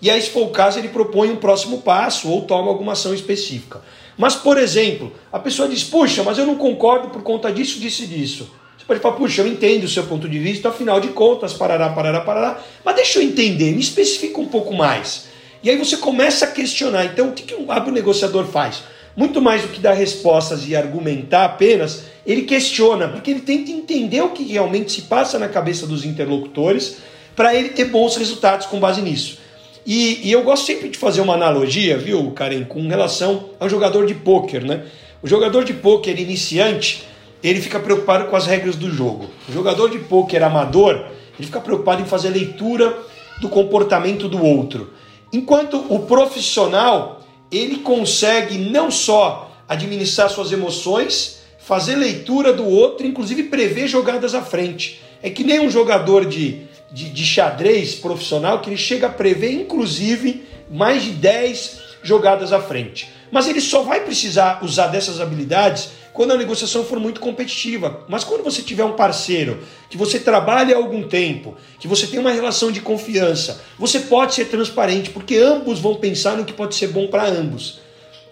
E 0.00 0.10
aí, 0.10 0.22
se 0.22 0.30
for 0.30 0.44
o 0.44 0.50
caso, 0.50 0.78
ele 0.78 0.88
propõe 0.88 1.30
um 1.30 1.36
próximo 1.36 1.82
passo 1.82 2.30
ou 2.30 2.40
toma 2.40 2.68
alguma 2.68 2.92
ação 2.92 3.12
específica. 3.12 3.82
Mas, 4.16 4.34
por 4.34 4.56
exemplo, 4.56 5.12
a 5.30 5.38
pessoa 5.38 5.68
diz, 5.68 5.84
puxa, 5.84 6.22
mas 6.22 6.38
eu 6.38 6.46
não 6.46 6.56
concordo 6.56 7.10
por 7.10 7.22
conta 7.22 7.52
disso, 7.52 7.78
disso 7.78 8.04
e 8.04 8.06
disso. 8.06 8.50
Você 8.78 8.84
pode 8.86 9.00
falar, 9.00 9.16
puxa, 9.16 9.42
eu 9.42 9.46
entendo 9.46 9.84
o 9.84 9.88
seu 9.88 10.04
ponto 10.04 10.28
de 10.28 10.38
vista, 10.38 10.68
afinal 10.68 11.00
de 11.00 11.08
contas, 11.08 11.52
parará, 11.52 11.88
parará, 11.90 12.20
parará. 12.20 12.60
Mas 12.84 12.96
deixa 12.96 13.18
eu 13.18 13.22
entender, 13.22 13.72
me 13.72 13.80
especifica 13.80 14.40
um 14.40 14.46
pouco 14.46 14.74
mais. 14.74 15.26
E 15.62 15.70
aí 15.70 15.76
você 15.76 15.96
começa 15.96 16.44
a 16.44 16.50
questionar. 16.50 17.04
Então, 17.06 17.30
o 17.30 17.32
que, 17.32 17.42
que 17.42 17.54
um 17.54 17.90
negociador 17.90 18.44
faz? 18.46 18.82
muito 19.16 19.40
mais 19.40 19.62
do 19.62 19.68
que 19.68 19.80
dar 19.80 19.94
respostas 19.94 20.68
e 20.68 20.76
argumentar 20.76 21.46
apenas, 21.46 22.04
ele 22.26 22.42
questiona, 22.42 23.08
porque 23.08 23.30
ele 23.30 23.40
tenta 23.40 23.70
entender 23.70 24.20
o 24.20 24.30
que 24.30 24.44
realmente 24.44 24.92
se 24.92 25.02
passa 25.02 25.38
na 25.38 25.48
cabeça 25.48 25.86
dos 25.86 26.04
interlocutores 26.04 26.98
para 27.34 27.54
ele 27.54 27.70
ter 27.70 27.86
bons 27.86 28.16
resultados 28.16 28.66
com 28.66 28.78
base 28.78 29.00
nisso. 29.00 29.38
E, 29.86 30.28
e, 30.28 30.32
eu 30.32 30.42
gosto 30.42 30.66
sempre 30.66 30.88
de 30.88 30.98
fazer 30.98 31.20
uma 31.20 31.34
analogia, 31.34 31.96
viu, 31.96 32.30
Karen, 32.32 32.64
com 32.64 32.86
relação 32.88 33.50
ao 33.58 33.68
jogador 33.68 34.04
de 34.04 34.14
pôquer, 34.14 34.62
né? 34.64 34.82
O 35.22 35.28
jogador 35.28 35.64
de 35.64 35.72
pôquer 35.72 36.18
iniciante, 36.18 37.04
ele 37.42 37.60
fica 37.60 37.78
preocupado 37.78 38.26
com 38.26 38.36
as 38.36 38.46
regras 38.46 38.76
do 38.76 38.90
jogo. 38.90 39.30
O 39.48 39.52
jogador 39.52 39.90
de 39.90 39.98
pôquer 39.98 40.42
amador, 40.42 40.94
Ele 41.38 41.46
fica 41.46 41.60
preocupado 41.60 42.02
em 42.02 42.06
fazer 42.06 42.30
leitura 42.30 42.96
do 43.40 43.48
comportamento 43.48 44.28
do 44.28 44.42
outro. 44.42 44.92
Enquanto 45.32 45.84
o 45.92 46.00
profissional, 46.00 47.24
ele 47.50 47.78
consegue 47.78 48.58
não 48.58 48.90
só 48.90 49.52
administrar 49.68 50.30
suas 50.30 50.50
emoções, 50.50 51.40
fazer 51.58 51.96
leitura 51.96 52.52
do 52.52 52.66
outro, 52.66 53.06
inclusive 53.06 53.44
prever 53.44 53.88
jogadas 53.88 54.34
à 54.34 54.42
frente. 54.42 55.00
É 55.22 55.28
que 55.28 55.44
nem 55.44 55.60
um 55.60 55.70
jogador 55.70 56.24
de, 56.24 56.62
de, 56.92 57.10
de 57.10 57.24
xadrez 57.24 57.94
profissional 57.94 58.60
que 58.60 58.70
ele 58.70 58.76
chega 58.76 59.08
a 59.08 59.10
prever, 59.10 59.52
inclusive, 59.52 60.44
mais 60.70 61.02
de 61.02 61.10
10 61.10 61.80
jogadas 62.02 62.52
à 62.52 62.60
frente. 62.60 63.10
Mas 63.30 63.48
ele 63.48 63.60
só 63.60 63.82
vai 63.82 64.00
precisar 64.00 64.60
usar 64.62 64.86
dessas 64.86 65.20
habilidades 65.20 65.90
quando 66.16 66.32
a 66.32 66.36
negociação 66.36 66.82
for 66.82 66.98
muito 66.98 67.20
competitiva. 67.20 68.00
Mas 68.08 68.24
quando 68.24 68.42
você 68.42 68.62
tiver 68.62 68.84
um 68.84 68.94
parceiro 68.94 69.58
que 69.90 69.98
você 69.98 70.18
trabalha 70.18 70.74
há 70.74 70.78
algum 70.78 71.06
tempo, 71.06 71.54
que 71.78 71.86
você 71.86 72.06
tem 72.06 72.18
uma 72.18 72.32
relação 72.32 72.72
de 72.72 72.80
confiança, 72.80 73.62
você 73.78 74.00
pode 74.00 74.34
ser 74.34 74.46
transparente, 74.46 75.10
porque 75.10 75.36
ambos 75.36 75.78
vão 75.78 75.96
pensar 75.96 76.34
no 76.38 76.46
que 76.46 76.54
pode 76.54 76.74
ser 76.74 76.88
bom 76.88 77.06
para 77.08 77.28
ambos. 77.28 77.80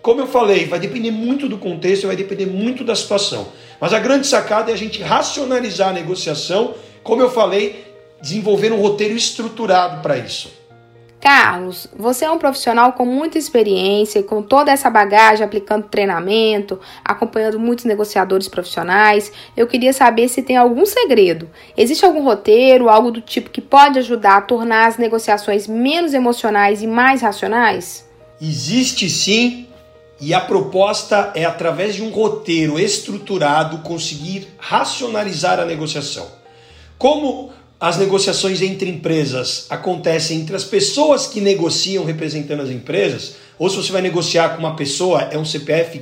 Como 0.00 0.18
eu 0.18 0.26
falei, 0.26 0.64
vai 0.64 0.80
depender 0.80 1.10
muito 1.10 1.46
do 1.46 1.58
contexto, 1.58 2.06
vai 2.06 2.16
depender 2.16 2.46
muito 2.46 2.82
da 2.84 2.94
situação. 2.94 3.48
Mas 3.78 3.92
a 3.92 3.98
grande 3.98 4.26
sacada 4.26 4.70
é 4.70 4.74
a 4.74 4.78
gente 4.78 5.02
racionalizar 5.02 5.90
a 5.90 5.92
negociação, 5.92 6.74
como 7.02 7.20
eu 7.20 7.30
falei, 7.30 7.84
desenvolver 8.20 8.72
um 8.72 8.80
roteiro 8.80 9.14
estruturado 9.14 10.00
para 10.00 10.16
isso. 10.16 10.50
Carlos, 11.24 11.88
você 11.96 12.26
é 12.26 12.30
um 12.30 12.36
profissional 12.36 12.92
com 12.92 13.06
muita 13.06 13.38
experiência 13.38 14.18
e 14.18 14.22
com 14.22 14.42
toda 14.42 14.70
essa 14.70 14.90
bagagem 14.90 15.42
aplicando 15.42 15.88
treinamento, 15.88 16.78
acompanhando 17.02 17.58
muitos 17.58 17.86
negociadores 17.86 18.46
profissionais. 18.46 19.32
Eu 19.56 19.66
queria 19.66 19.94
saber 19.94 20.28
se 20.28 20.42
tem 20.42 20.58
algum 20.58 20.84
segredo. 20.84 21.48
Existe 21.78 22.04
algum 22.04 22.22
roteiro, 22.22 22.90
algo 22.90 23.10
do 23.10 23.22
tipo 23.22 23.48
que 23.48 23.62
pode 23.62 23.98
ajudar 24.00 24.36
a 24.36 24.42
tornar 24.42 24.86
as 24.86 24.98
negociações 24.98 25.66
menos 25.66 26.12
emocionais 26.12 26.82
e 26.82 26.86
mais 26.86 27.22
racionais? 27.22 28.06
Existe 28.38 29.08
sim, 29.08 29.66
e 30.20 30.34
a 30.34 30.42
proposta 30.42 31.32
é, 31.34 31.46
através 31.46 31.94
de 31.94 32.02
um 32.02 32.10
roteiro 32.10 32.78
estruturado, 32.78 33.78
conseguir 33.78 34.46
racionalizar 34.58 35.58
a 35.58 35.64
negociação. 35.64 36.26
Como 36.98 37.50
as 37.84 37.98
negociações 37.98 38.62
entre 38.62 38.88
empresas 38.88 39.66
acontecem 39.68 40.40
entre 40.40 40.56
as 40.56 40.64
pessoas 40.64 41.26
que 41.26 41.38
negociam 41.38 42.02
representando 42.02 42.62
as 42.62 42.70
empresas, 42.70 43.34
ou 43.58 43.68
se 43.68 43.76
você 43.76 43.92
vai 43.92 44.00
negociar 44.00 44.54
com 44.54 44.60
uma 44.60 44.74
pessoa, 44.74 45.28
é 45.30 45.36
um 45.36 45.44
CPF 45.44 46.00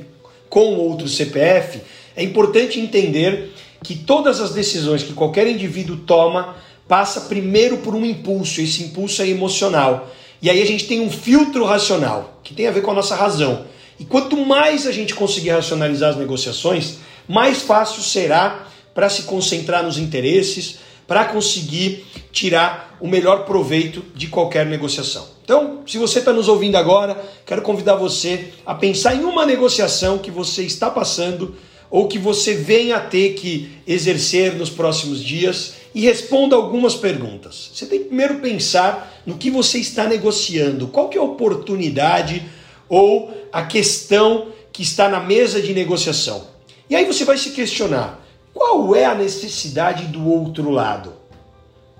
com 0.49 0.75
outro 0.75 1.09
CPF, 1.09 1.81
é 2.15 2.23
importante 2.23 2.79
entender 2.79 3.53
que 3.83 3.95
todas 3.95 4.39
as 4.39 4.53
decisões 4.53 5.03
que 5.03 5.11
qualquer 5.11 5.45
indivíduo 5.45 5.97
toma 5.97 6.55
passa 6.87 7.19
primeiro 7.19 7.79
por 7.79 7.93
um 7.93 8.05
impulso, 8.05 8.61
esse 8.61 8.83
impulso 8.83 9.21
é 9.21 9.27
emocional. 9.27 10.09
E 10.41 10.49
aí 10.49 10.61
a 10.61 10.65
gente 10.65 10.87
tem 10.87 11.01
um 11.01 11.11
filtro 11.11 11.65
racional, 11.65 12.39
que 12.45 12.53
tem 12.53 12.65
a 12.65 12.71
ver 12.71 12.81
com 12.81 12.91
a 12.91 12.95
nossa 12.95 13.13
razão. 13.13 13.65
E 13.99 14.05
quanto 14.05 14.37
mais 14.37 14.87
a 14.87 14.91
gente 14.93 15.13
conseguir 15.13 15.49
racionalizar 15.49 16.11
as 16.11 16.15
negociações, 16.15 16.99
mais 17.27 17.61
fácil 17.61 18.01
será 18.01 18.67
para 18.95 19.09
se 19.09 19.23
concentrar 19.23 19.83
nos 19.83 19.97
interesses, 19.97 20.77
para 21.07 21.25
conseguir 21.25 22.05
tirar 22.31 22.97
o 22.99 23.07
melhor 23.07 23.45
proveito 23.45 24.03
de 24.15 24.27
qualquer 24.27 24.65
negociação. 24.65 25.27
Então, 25.43 25.81
se 25.85 25.97
você 25.97 26.19
está 26.19 26.31
nos 26.31 26.47
ouvindo 26.47 26.77
agora, 26.77 27.21
quero 27.45 27.61
convidar 27.61 27.95
você 27.95 28.53
a 28.65 28.73
pensar 28.73 29.13
em 29.13 29.25
uma 29.25 29.45
negociação 29.45 30.17
que 30.17 30.31
você 30.31 30.63
está 30.63 30.89
passando 30.89 31.55
ou 31.91 32.07
que 32.07 32.17
você 32.17 32.55
venha 32.55 32.95
a 32.95 33.01
ter 33.01 33.33
que 33.33 33.69
exercer 33.85 34.55
nos 34.55 34.69
próximos 34.69 35.23
dias 35.23 35.75
e 35.93 36.01
responda 36.01 36.55
algumas 36.55 36.95
perguntas. 36.95 37.71
Você 37.73 37.85
tem 37.85 37.99
que 37.99 38.05
primeiro 38.05 38.39
pensar 38.39 39.21
no 39.25 39.37
que 39.37 39.51
você 39.51 39.77
está 39.77 40.07
negociando, 40.07 40.87
qual 40.87 41.09
que 41.09 41.17
é 41.17 41.21
a 41.21 41.23
oportunidade 41.23 42.43
ou 42.89 43.31
a 43.51 43.63
questão 43.63 44.47
que 44.71 44.81
está 44.81 45.07
na 45.07 45.19
mesa 45.19 45.61
de 45.61 45.73
negociação. 45.73 46.47
E 46.89 46.95
aí 46.95 47.05
você 47.05 47.25
vai 47.25 47.37
se 47.37 47.51
questionar: 47.51 48.22
qual 48.53 48.95
é 48.95 49.05
a 49.05 49.15
necessidade 49.15 50.05
do 50.05 50.27
outro 50.29 50.69
lado? 50.69 51.13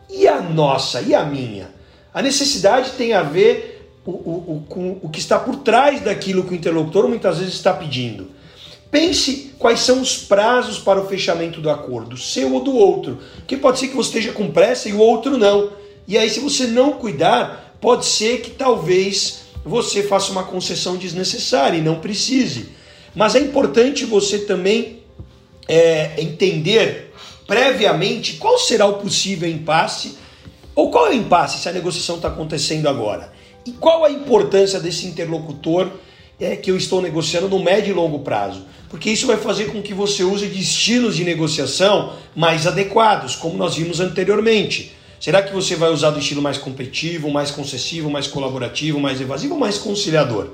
E 0.09 0.27
a 0.27 0.41
nossa, 0.41 1.01
e 1.01 1.15
a 1.15 1.25
minha? 1.25 1.73
A 2.13 2.21
necessidade 2.21 2.91
tem 2.91 3.13
a 3.13 3.23
ver 3.23 3.89
o, 4.05 4.11
o, 4.11 4.55
o, 4.57 4.65
com 4.69 4.99
o 5.01 5.09
que 5.09 5.19
está 5.19 5.39
por 5.39 5.57
trás 5.57 6.01
daquilo 6.01 6.43
que 6.43 6.51
o 6.51 6.55
interlocutor 6.55 7.07
muitas 7.07 7.39
vezes 7.39 7.55
está 7.55 7.73
pedindo. 7.73 8.29
Pense 8.91 9.55
quais 9.57 9.79
são 9.79 10.01
os 10.01 10.17
prazos 10.17 10.77
para 10.77 11.01
o 11.01 11.07
fechamento 11.07 11.59
do 11.59 11.69
acordo, 11.69 12.15
seu 12.15 12.53
ou 12.53 12.61
do 12.61 12.75
outro. 12.75 13.17
Porque 13.37 13.57
pode 13.57 13.79
ser 13.79 13.87
que 13.87 13.95
você 13.95 14.19
esteja 14.19 14.31
com 14.31 14.51
pressa 14.51 14.87
e 14.87 14.93
o 14.93 14.99
outro 14.99 15.35
não. 15.35 15.71
E 16.07 16.15
aí, 16.17 16.29
se 16.29 16.39
você 16.39 16.67
não 16.67 16.93
cuidar, 16.93 17.77
pode 17.81 18.05
ser 18.05 18.41
que 18.41 18.51
talvez 18.51 19.45
você 19.65 20.03
faça 20.03 20.31
uma 20.31 20.43
concessão 20.43 20.95
desnecessária 20.95 21.77
e 21.77 21.81
não 21.81 21.95
precise. 21.95 22.69
Mas 23.15 23.35
é 23.35 23.39
importante 23.39 24.05
você 24.05 24.39
também 24.39 25.02
é, 25.67 26.21
entender 26.21 27.13
previamente 27.47 28.33
qual 28.33 28.57
será 28.57 28.85
o 28.85 28.93
possível 28.93 29.49
impasse, 29.49 30.17
ou 30.75 30.89
qual 30.89 31.07
é 31.07 31.09
o 31.11 31.13
impasse 31.13 31.59
se 31.59 31.69
a 31.69 31.71
negociação 31.71 32.15
está 32.15 32.27
acontecendo 32.27 32.87
agora, 32.87 33.31
e 33.65 33.71
qual 33.71 34.03
a 34.03 34.11
importância 34.11 34.79
desse 34.79 35.05
interlocutor 35.05 35.89
é, 36.39 36.55
que 36.55 36.71
eu 36.71 36.77
estou 36.77 37.01
negociando 37.01 37.47
no 37.47 37.59
médio 37.59 37.91
e 37.91 37.93
longo 37.93 38.19
prazo. 38.19 38.65
Porque 38.89 39.09
isso 39.09 39.25
vai 39.25 39.37
fazer 39.37 39.71
com 39.71 39.81
que 39.81 39.93
você 39.93 40.23
use 40.23 40.47
de 40.47 40.61
estilos 40.61 41.15
de 41.15 41.23
negociação 41.23 42.13
mais 42.35 42.67
adequados, 42.67 43.35
como 43.35 43.57
nós 43.57 43.75
vimos 43.75 43.99
anteriormente. 43.99 44.95
Será 45.19 45.41
que 45.41 45.53
você 45.53 45.75
vai 45.75 45.89
usar 45.89 46.11
do 46.11 46.19
estilo 46.19 46.41
mais 46.41 46.57
competitivo, 46.57 47.31
mais 47.31 47.49
concessivo, 47.49 48.09
mais 48.09 48.27
colaborativo, 48.27 48.99
mais 48.99 49.21
evasivo 49.21 49.53
ou 49.53 49.59
mais 49.59 49.77
conciliador? 49.77 50.49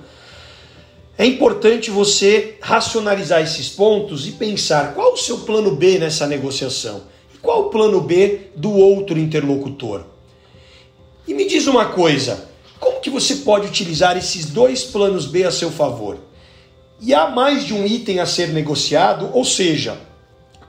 É 1.19 1.25
importante 1.25 1.91
você 1.91 2.55
racionalizar 2.61 3.41
esses 3.41 3.67
pontos 3.67 4.25
e 4.25 4.31
pensar 4.31 4.93
qual 4.93 5.11
o 5.11 5.17
seu 5.17 5.39
plano 5.39 5.75
B 5.75 5.99
nessa 5.99 6.25
negociação 6.25 7.03
e 7.35 7.37
qual 7.39 7.63
o 7.63 7.69
plano 7.69 7.99
B 7.99 8.51
do 8.55 8.71
outro 8.71 9.19
interlocutor. 9.19 10.05
E 11.27 11.33
me 11.33 11.45
diz 11.45 11.67
uma 11.67 11.87
coisa, 11.87 12.49
como 12.79 13.01
que 13.01 13.09
você 13.09 13.35
pode 13.35 13.67
utilizar 13.67 14.15
esses 14.15 14.45
dois 14.45 14.85
planos 14.85 15.25
B 15.25 15.43
a 15.43 15.51
seu 15.51 15.69
favor? 15.69 16.19
E 17.01 17.13
há 17.13 17.27
mais 17.27 17.65
de 17.65 17.73
um 17.73 17.85
item 17.85 18.21
a 18.21 18.25
ser 18.25 18.53
negociado, 18.53 19.29
ou 19.33 19.43
seja, 19.43 19.97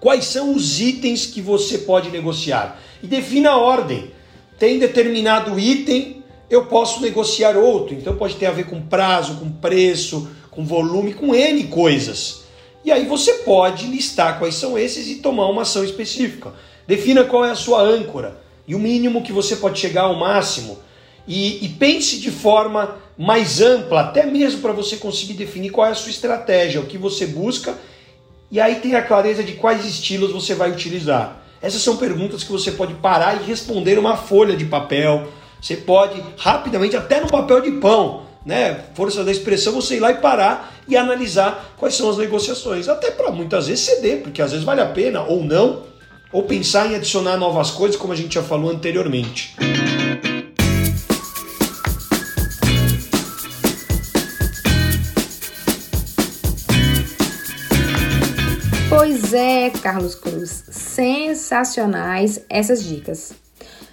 quais 0.00 0.24
são 0.24 0.52
os 0.52 0.80
itens 0.80 1.26
que 1.26 1.40
você 1.40 1.78
pode 1.78 2.10
negociar? 2.10 2.82
E 3.00 3.06
defina 3.06 3.50
a 3.50 3.56
ordem. 3.56 4.10
Tem 4.58 4.80
determinado 4.80 5.60
item, 5.60 6.24
eu 6.50 6.66
posso 6.66 7.00
negociar 7.00 7.56
outro. 7.56 7.94
Então 7.94 8.16
pode 8.16 8.34
ter 8.34 8.46
a 8.46 8.50
ver 8.50 8.66
com 8.66 8.82
prazo, 8.82 9.36
com 9.36 9.48
preço, 9.48 10.28
com 10.50 10.64
volume, 10.64 11.14
com 11.14 11.34
N 11.34 11.64
coisas. 11.64 12.42
E 12.84 12.90
aí 12.90 13.06
você 13.06 13.34
pode 13.34 13.86
listar 13.86 14.38
quais 14.38 14.54
são 14.54 14.78
esses 14.78 15.08
e 15.08 15.16
tomar 15.16 15.46
uma 15.48 15.62
ação 15.62 15.84
específica. 15.84 16.52
Defina 16.86 17.24
qual 17.24 17.44
é 17.44 17.50
a 17.50 17.56
sua 17.56 17.82
âncora 17.82 18.40
e 18.66 18.74
o 18.74 18.78
mínimo 18.78 19.22
que 19.22 19.32
você 19.32 19.56
pode 19.56 19.78
chegar 19.78 20.02
ao 20.02 20.18
máximo. 20.18 20.78
E, 21.26 21.64
e 21.64 21.68
pense 21.68 22.18
de 22.18 22.30
forma 22.30 22.96
mais 23.16 23.60
ampla, 23.60 24.00
até 24.00 24.24
mesmo 24.24 24.62
para 24.62 24.72
você 24.72 24.96
conseguir 24.96 25.34
definir 25.34 25.70
qual 25.70 25.86
é 25.86 25.90
a 25.90 25.94
sua 25.94 26.10
estratégia, 26.10 26.80
o 26.80 26.86
que 26.86 26.96
você 26.96 27.26
busca, 27.26 27.76
e 28.50 28.58
aí 28.58 28.76
ter 28.76 28.96
a 28.96 29.02
clareza 29.02 29.44
de 29.44 29.52
quais 29.52 29.84
estilos 29.84 30.32
você 30.32 30.54
vai 30.54 30.70
utilizar. 30.70 31.42
Essas 31.62 31.82
são 31.82 31.98
perguntas 31.98 32.42
que 32.42 32.50
você 32.50 32.72
pode 32.72 32.94
parar 32.94 33.40
e 33.40 33.44
responder 33.44 33.98
uma 33.98 34.16
folha 34.16 34.56
de 34.56 34.64
papel. 34.64 35.28
Você 35.60 35.76
pode 35.76 36.20
rapidamente, 36.38 36.96
até 36.96 37.20
no 37.20 37.28
papel 37.28 37.60
de 37.60 37.72
pão, 37.72 38.22
né, 38.50 38.80
força 38.94 39.22
da 39.22 39.30
expressão, 39.30 39.72
você 39.72 39.94
ir 39.94 40.00
lá 40.00 40.10
e 40.10 40.16
parar 40.16 40.74
e 40.88 40.96
analisar 40.96 41.72
quais 41.76 41.94
são 41.94 42.10
as 42.10 42.18
negociações. 42.18 42.88
Até 42.88 43.12
para 43.12 43.30
muitas 43.30 43.68
vezes 43.68 43.84
ceder, 43.84 44.22
porque 44.22 44.42
às 44.42 44.50
vezes 44.50 44.66
vale 44.66 44.80
a 44.80 44.86
pena 44.86 45.22
ou 45.22 45.44
não, 45.44 45.84
ou 46.32 46.42
pensar 46.42 46.90
em 46.90 46.96
adicionar 46.96 47.36
novas 47.36 47.70
coisas, 47.70 47.96
como 47.96 48.12
a 48.12 48.16
gente 48.16 48.34
já 48.34 48.42
falou 48.42 48.72
anteriormente. 48.72 49.54
Pois 58.88 59.32
é, 59.32 59.70
Carlos 59.80 60.16
Cruz, 60.16 60.64
sensacionais 60.68 62.40
essas 62.50 62.82
dicas. 62.82 63.32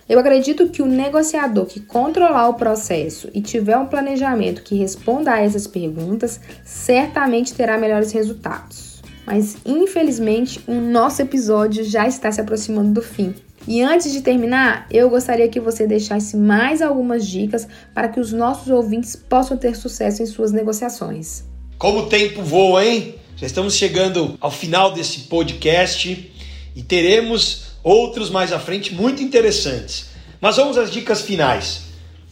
Eu 0.10 0.20
acredito 0.20 0.70
que 0.70 0.82
o 0.82 0.86
negociador 0.86 1.65
que 1.65 1.82
controlar 1.82 2.48
o 2.48 2.54
processo 2.54 3.30
e 3.34 3.41
tiver 3.41 3.78
um 3.78 3.88
planejamento 3.88 4.63
que 4.63 4.76
responda 4.76 5.34
a 5.34 5.41
essas 5.41 5.67
perguntas, 5.67 6.39
certamente 6.63 7.54
terá 7.54 7.78
melhores 7.78 8.13
resultados. 8.13 9.02
Mas 9.26 9.58
infelizmente, 9.65 10.62
o 10.65 10.76
nosso 10.76 11.22
episódio 11.22 11.84
já 11.84 12.08
está 12.08 12.32
se 12.32 12.39
aproximando 12.39 12.93
do 12.93 13.02
fim. 13.02 13.36
E 13.67 13.82
antes 13.82 14.13
de 14.13 14.22
terminar, 14.22 14.88
eu 14.89 15.10
gostaria 15.10 15.50
que 15.50 15.60
você 15.60 15.86
deixasse 15.86 16.38
mais 16.38 16.82
algumas 16.82 17.28
dicas 17.28 17.67
para 17.93 18.08
que 18.08 18.22
os 18.22 18.32
nossos 18.32 18.70
ouvintes 18.70 19.13
possam 19.13 19.58
ter 19.58 19.76
sucesso 19.76 20.24
em 20.24 20.26
suas 20.26 20.54
negociações. 20.54 21.43
Como 21.78 22.00
o 22.00 22.06
tempo 22.08 22.41
voa, 22.41 22.86
hein? 22.86 23.15
Já 23.36 23.46
estamos 23.46 23.76
chegando 23.76 24.38
ao 24.39 24.50
final 24.50 24.93
desse 24.93 25.20
podcast 25.22 26.34
e 26.74 26.82
teremos 26.82 27.66
outros 27.88 28.30
mais 28.30 28.52
à 28.52 28.60
frente 28.60 28.93
muito 28.93 29.23
interessantes. 29.23 30.08
Mas 30.41 30.58
vamos 30.58 30.78
às 30.78 30.91
dicas 30.91 31.21
finais. 31.21 31.84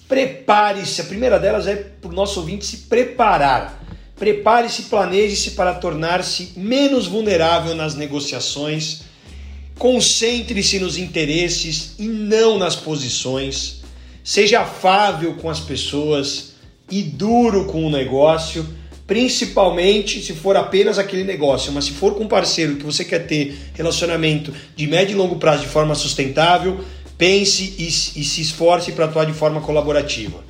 Prepare-se, 0.07 1.01
a 1.01 1.05
primeira 1.05 1.39
delas 1.39 1.65
é 1.65 1.75
para 1.75 2.09
o 2.09 2.13
nosso 2.13 2.39
ouvinte 2.41 2.65
se 2.65 2.77
preparar. 2.77 3.83
Prepare-se, 4.15 4.83
planeje-se 4.83 5.51
para 5.51 5.73
tornar-se 5.73 6.53
menos 6.55 7.07
vulnerável 7.07 7.73
nas 7.73 7.95
negociações. 7.95 9.01
Concentre-se 9.79 10.79
nos 10.79 10.97
interesses 10.97 11.95
e 11.97 12.07
não 12.07 12.57
nas 12.57 12.75
posições. 12.75 13.81
Seja 14.23 14.61
afável 14.61 15.35
com 15.35 15.49
as 15.49 15.59
pessoas 15.59 16.53
e 16.89 17.01
duro 17.01 17.65
com 17.65 17.85
o 17.85 17.89
negócio, 17.89 18.67
principalmente 19.07 20.21
se 20.21 20.33
for 20.33 20.57
apenas 20.57 20.97
aquele 20.97 21.23
negócio, 21.23 21.71
mas 21.71 21.85
se 21.85 21.91
for 21.91 22.15
com 22.15 22.23
um 22.23 22.27
parceiro 22.27 22.75
que 22.75 22.83
você 22.83 23.05
quer 23.05 23.27
ter 23.27 23.57
relacionamento 23.73 24.53
de 24.75 24.87
médio 24.87 25.13
e 25.13 25.17
longo 25.17 25.35
prazo 25.35 25.63
de 25.63 25.69
forma 25.69 25.93
sustentável, 25.93 26.83
pense 27.17 27.75
e, 27.77 27.87
e 27.87 28.23
se 28.23 28.41
esforce 28.41 28.91
para 28.91 29.05
atuar 29.05 29.25
de 29.25 29.33
forma 29.33 29.61
colaborativa. 29.61 30.43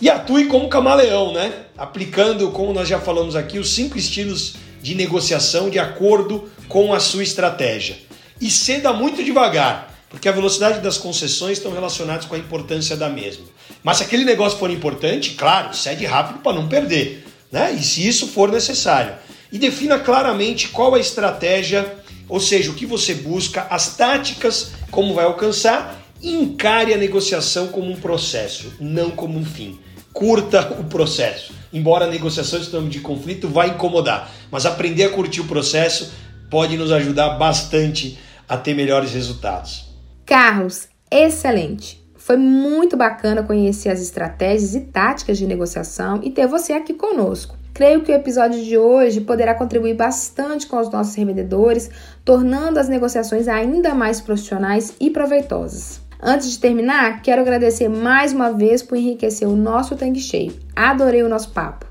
E 0.00 0.08
atue 0.08 0.46
como 0.46 0.68
camaleão, 0.68 1.32
né? 1.32 1.52
Aplicando, 1.76 2.50
como 2.52 2.72
nós 2.72 2.88
já 2.88 2.98
falamos 2.98 3.36
aqui, 3.36 3.58
os 3.58 3.74
cinco 3.74 3.98
estilos 3.98 4.54
de 4.80 4.94
negociação 4.94 5.68
de 5.68 5.78
acordo 5.78 6.48
com 6.68 6.94
a 6.94 7.00
sua 7.00 7.22
estratégia. 7.22 7.98
E 8.40 8.50
ceda 8.50 8.94
muito 8.94 9.22
devagar, 9.22 9.94
porque 10.08 10.26
a 10.26 10.32
velocidade 10.32 10.80
das 10.80 10.96
concessões 10.96 11.58
estão 11.58 11.72
relacionadas 11.72 12.24
com 12.24 12.34
a 12.34 12.38
importância 12.38 12.96
da 12.96 13.10
mesma. 13.10 13.44
Mas 13.82 13.98
se 13.98 14.04
aquele 14.04 14.24
negócio 14.24 14.58
for 14.58 14.70
importante, 14.70 15.32
claro, 15.32 15.76
cede 15.76 16.06
rápido 16.06 16.38
para 16.38 16.56
não 16.56 16.66
perder, 16.66 17.26
né? 17.50 17.72
E 17.72 17.82
se 17.82 18.06
isso 18.06 18.28
for 18.28 18.50
necessário. 18.50 19.14
E 19.52 19.58
defina 19.58 19.98
claramente 19.98 20.68
qual 20.68 20.94
a 20.94 21.00
estratégia, 21.00 21.96
ou 22.28 22.40
seja, 22.40 22.70
o 22.70 22.74
que 22.74 22.86
você 22.86 23.14
busca, 23.14 23.66
as 23.70 23.96
táticas, 23.96 24.72
como 24.90 25.14
vai 25.14 25.24
alcançar, 25.24 26.00
e 26.22 26.34
encare 26.34 26.92
a 26.92 26.98
negociação 26.98 27.68
como 27.68 27.90
um 27.90 27.96
processo, 27.96 28.74
não 28.78 29.10
como 29.10 29.38
um 29.38 29.44
fim 29.44 29.78
curta 30.12 30.72
o 30.78 30.84
processo. 30.84 31.52
Embora 31.72 32.04
a 32.04 32.08
negociação 32.08 32.60
em 32.60 32.64
termos 32.64 32.90
de 32.90 33.00
conflito 33.00 33.48
vai 33.48 33.70
incomodar, 33.70 34.30
mas 34.50 34.66
aprender 34.66 35.04
a 35.04 35.10
curtir 35.10 35.40
o 35.40 35.46
processo 35.46 36.12
pode 36.50 36.76
nos 36.76 36.90
ajudar 36.90 37.30
bastante 37.30 38.18
a 38.48 38.56
ter 38.56 38.74
melhores 38.74 39.12
resultados. 39.12 39.88
Carlos, 40.26 40.88
excelente. 41.10 41.99
Foi 42.30 42.36
muito 42.36 42.96
bacana 42.96 43.42
conhecer 43.42 43.88
as 43.88 44.00
estratégias 44.00 44.76
e 44.76 44.82
táticas 44.82 45.36
de 45.36 45.48
negociação 45.48 46.20
e 46.22 46.30
ter 46.30 46.46
você 46.46 46.72
aqui 46.72 46.94
conosco. 46.94 47.58
Creio 47.74 48.02
que 48.02 48.12
o 48.12 48.14
episódio 48.14 48.64
de 48.64 48.78
hoje 48.78 49.20
poderá 49.20 49.52
contribuir 49.52 49.94
bastante 49.94 50.68
com 50.68 50.78
os 50.78 50.88
nossos 50.88 51.12
revendedores, 51.16 51.90
tornando 52.24 52.78
as 52.78 52.88
negociações 52.88 53.48
ainda 53.48 53.96
mais 53.96 54.20
profissionais 54.20 54.94
e 55.00 55.10
proveitosas. 55.10 56.00
Antes 56.22 56.52
de 56.52 56.60
terminar, 56.60 57.20
quero 57.20 57.42
agradecer 57.42 57.88
mais 57.88 58.32
uma 58.32 58.52
vez 58.52 58.80
por 58.80 58.96
enriquecer 58.96 59.48
o 59.48 59.56
nosso 59.56 59.96
tanque 59.96 60.20
cheio. 60.20 60.56
Adorei 60.76 61.24
o 61.24 61.28
nosso 61.28 61.48
papo. 61.48 61.84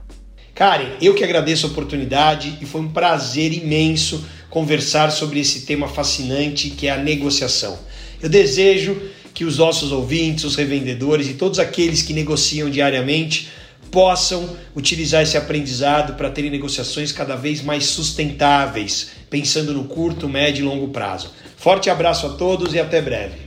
Karen, 0.55 0.87
eu 1.01 1.13
que 1.15 1.23
agradeço 1.25 1.67
a 1.67 1.69
oportunidade 1.69 2.57
e 2.61 2.65
foi 2.65 2.79
um 2.79 2.93
prazer 2.93 3.51
imenso 3.51 4.23
conversar 4.49 5.11
sobre 5.11 5.41
esse 5.41 5.65
tema 5.65 5.89
fascinante 5.89 6.69
que 6.69 6.87
é 6.87 6.91
a 6.91 6.97
negociação. 6.97 7.77
Eu 8.21 8.29
desejo 8.29 9.18
que 9.39 9.45
os 9.45 9.57
nossos 9.57 9.93
ouvintes, 9.93 10.43
os 10.43 10.57
revendedores 10.57 11.29
e 11.29 11.33
todos 11.33 11.59
aqueles 11.59 12.01
que 12.01 12.11
negociam 12.11 12.69
diariamente 12.69 13.49
possam 13.89 14.49
utilizar 14.75 15.23
esse 15.23 15.37
aprendizado 15.37 16.15
para 16.15 16.29
terem 16.29 16.51
negociações 16.51 17.13
cada 17.13 17.37
vez 17.37 17.61
mais 17.61 17.85
sustentáveis, 17.85 19.11
pensando 19.29 19.73
no 19.73 19.85
curto, 19.85 20.27
médio 20.27 20.65
e 20.65 20.67
longo 20.67 20.89
prazo. 20.89 21.31
Forte 21.55 21.89
abraço 21.89 22.25
a 22.25 22.29
todos 22.31 22.73
e 22.73 22.79
até 22.81 23.01
breve. 23.01 23.37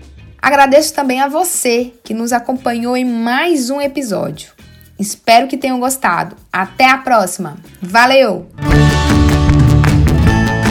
Agradeço 0.41 0.95
também 0.95 1.21
a 1.21 1.29
você 1.29 1.93
que 2.03 2.15
nos 2.15 2.33
acompanhou 2.33 2.97
em 2.97 3.05
mais 3.05 3.69
um 3.69 3.79
episódio. 3.79 4.53
Espero 4.99 5.47
que 5.47 5.59
tenham 5.59 5.79
gostado. 5.79 6.37
Até 6.51 6.89
a 6.89 6.97
próxima. 6.97 7.59
Valeu! 7.83 8.49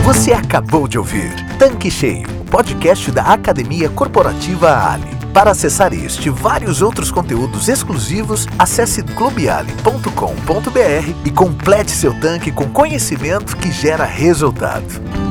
Você 0.03 0.33
acabou 0.33 0.87
de 0.87 0.97
ouvir 0.97 1.31
Tanque 1.59 1.91
Cheio, 1.91 2.27
podcast 2.51 3.09
da 3.11 3.23
Academia 3.23 3.89
Corporativa 3.89 4.91
Ali. 4.91 5.09
Para 5.33 5.51
acessar 5.51 5.93
este 5.93 6.27
e 6.27 6.29
vários 6.29 6.81
outros 6.81 7.09
conteúdos 7.09 7.69
exclusivos, 7.69 8.45
acesse 8.59 9.01
clubeali.com.br 9.01 11.25
e 11.25 11.31
complete 11.31 11.91
seu 11.91 12.13
tanque 12.19 12.51
com 12.51 12.69
conhecimento 12.69 13.55
que 13.55 13.71
gera 13.71 14.03
resultado. 14.03 15.30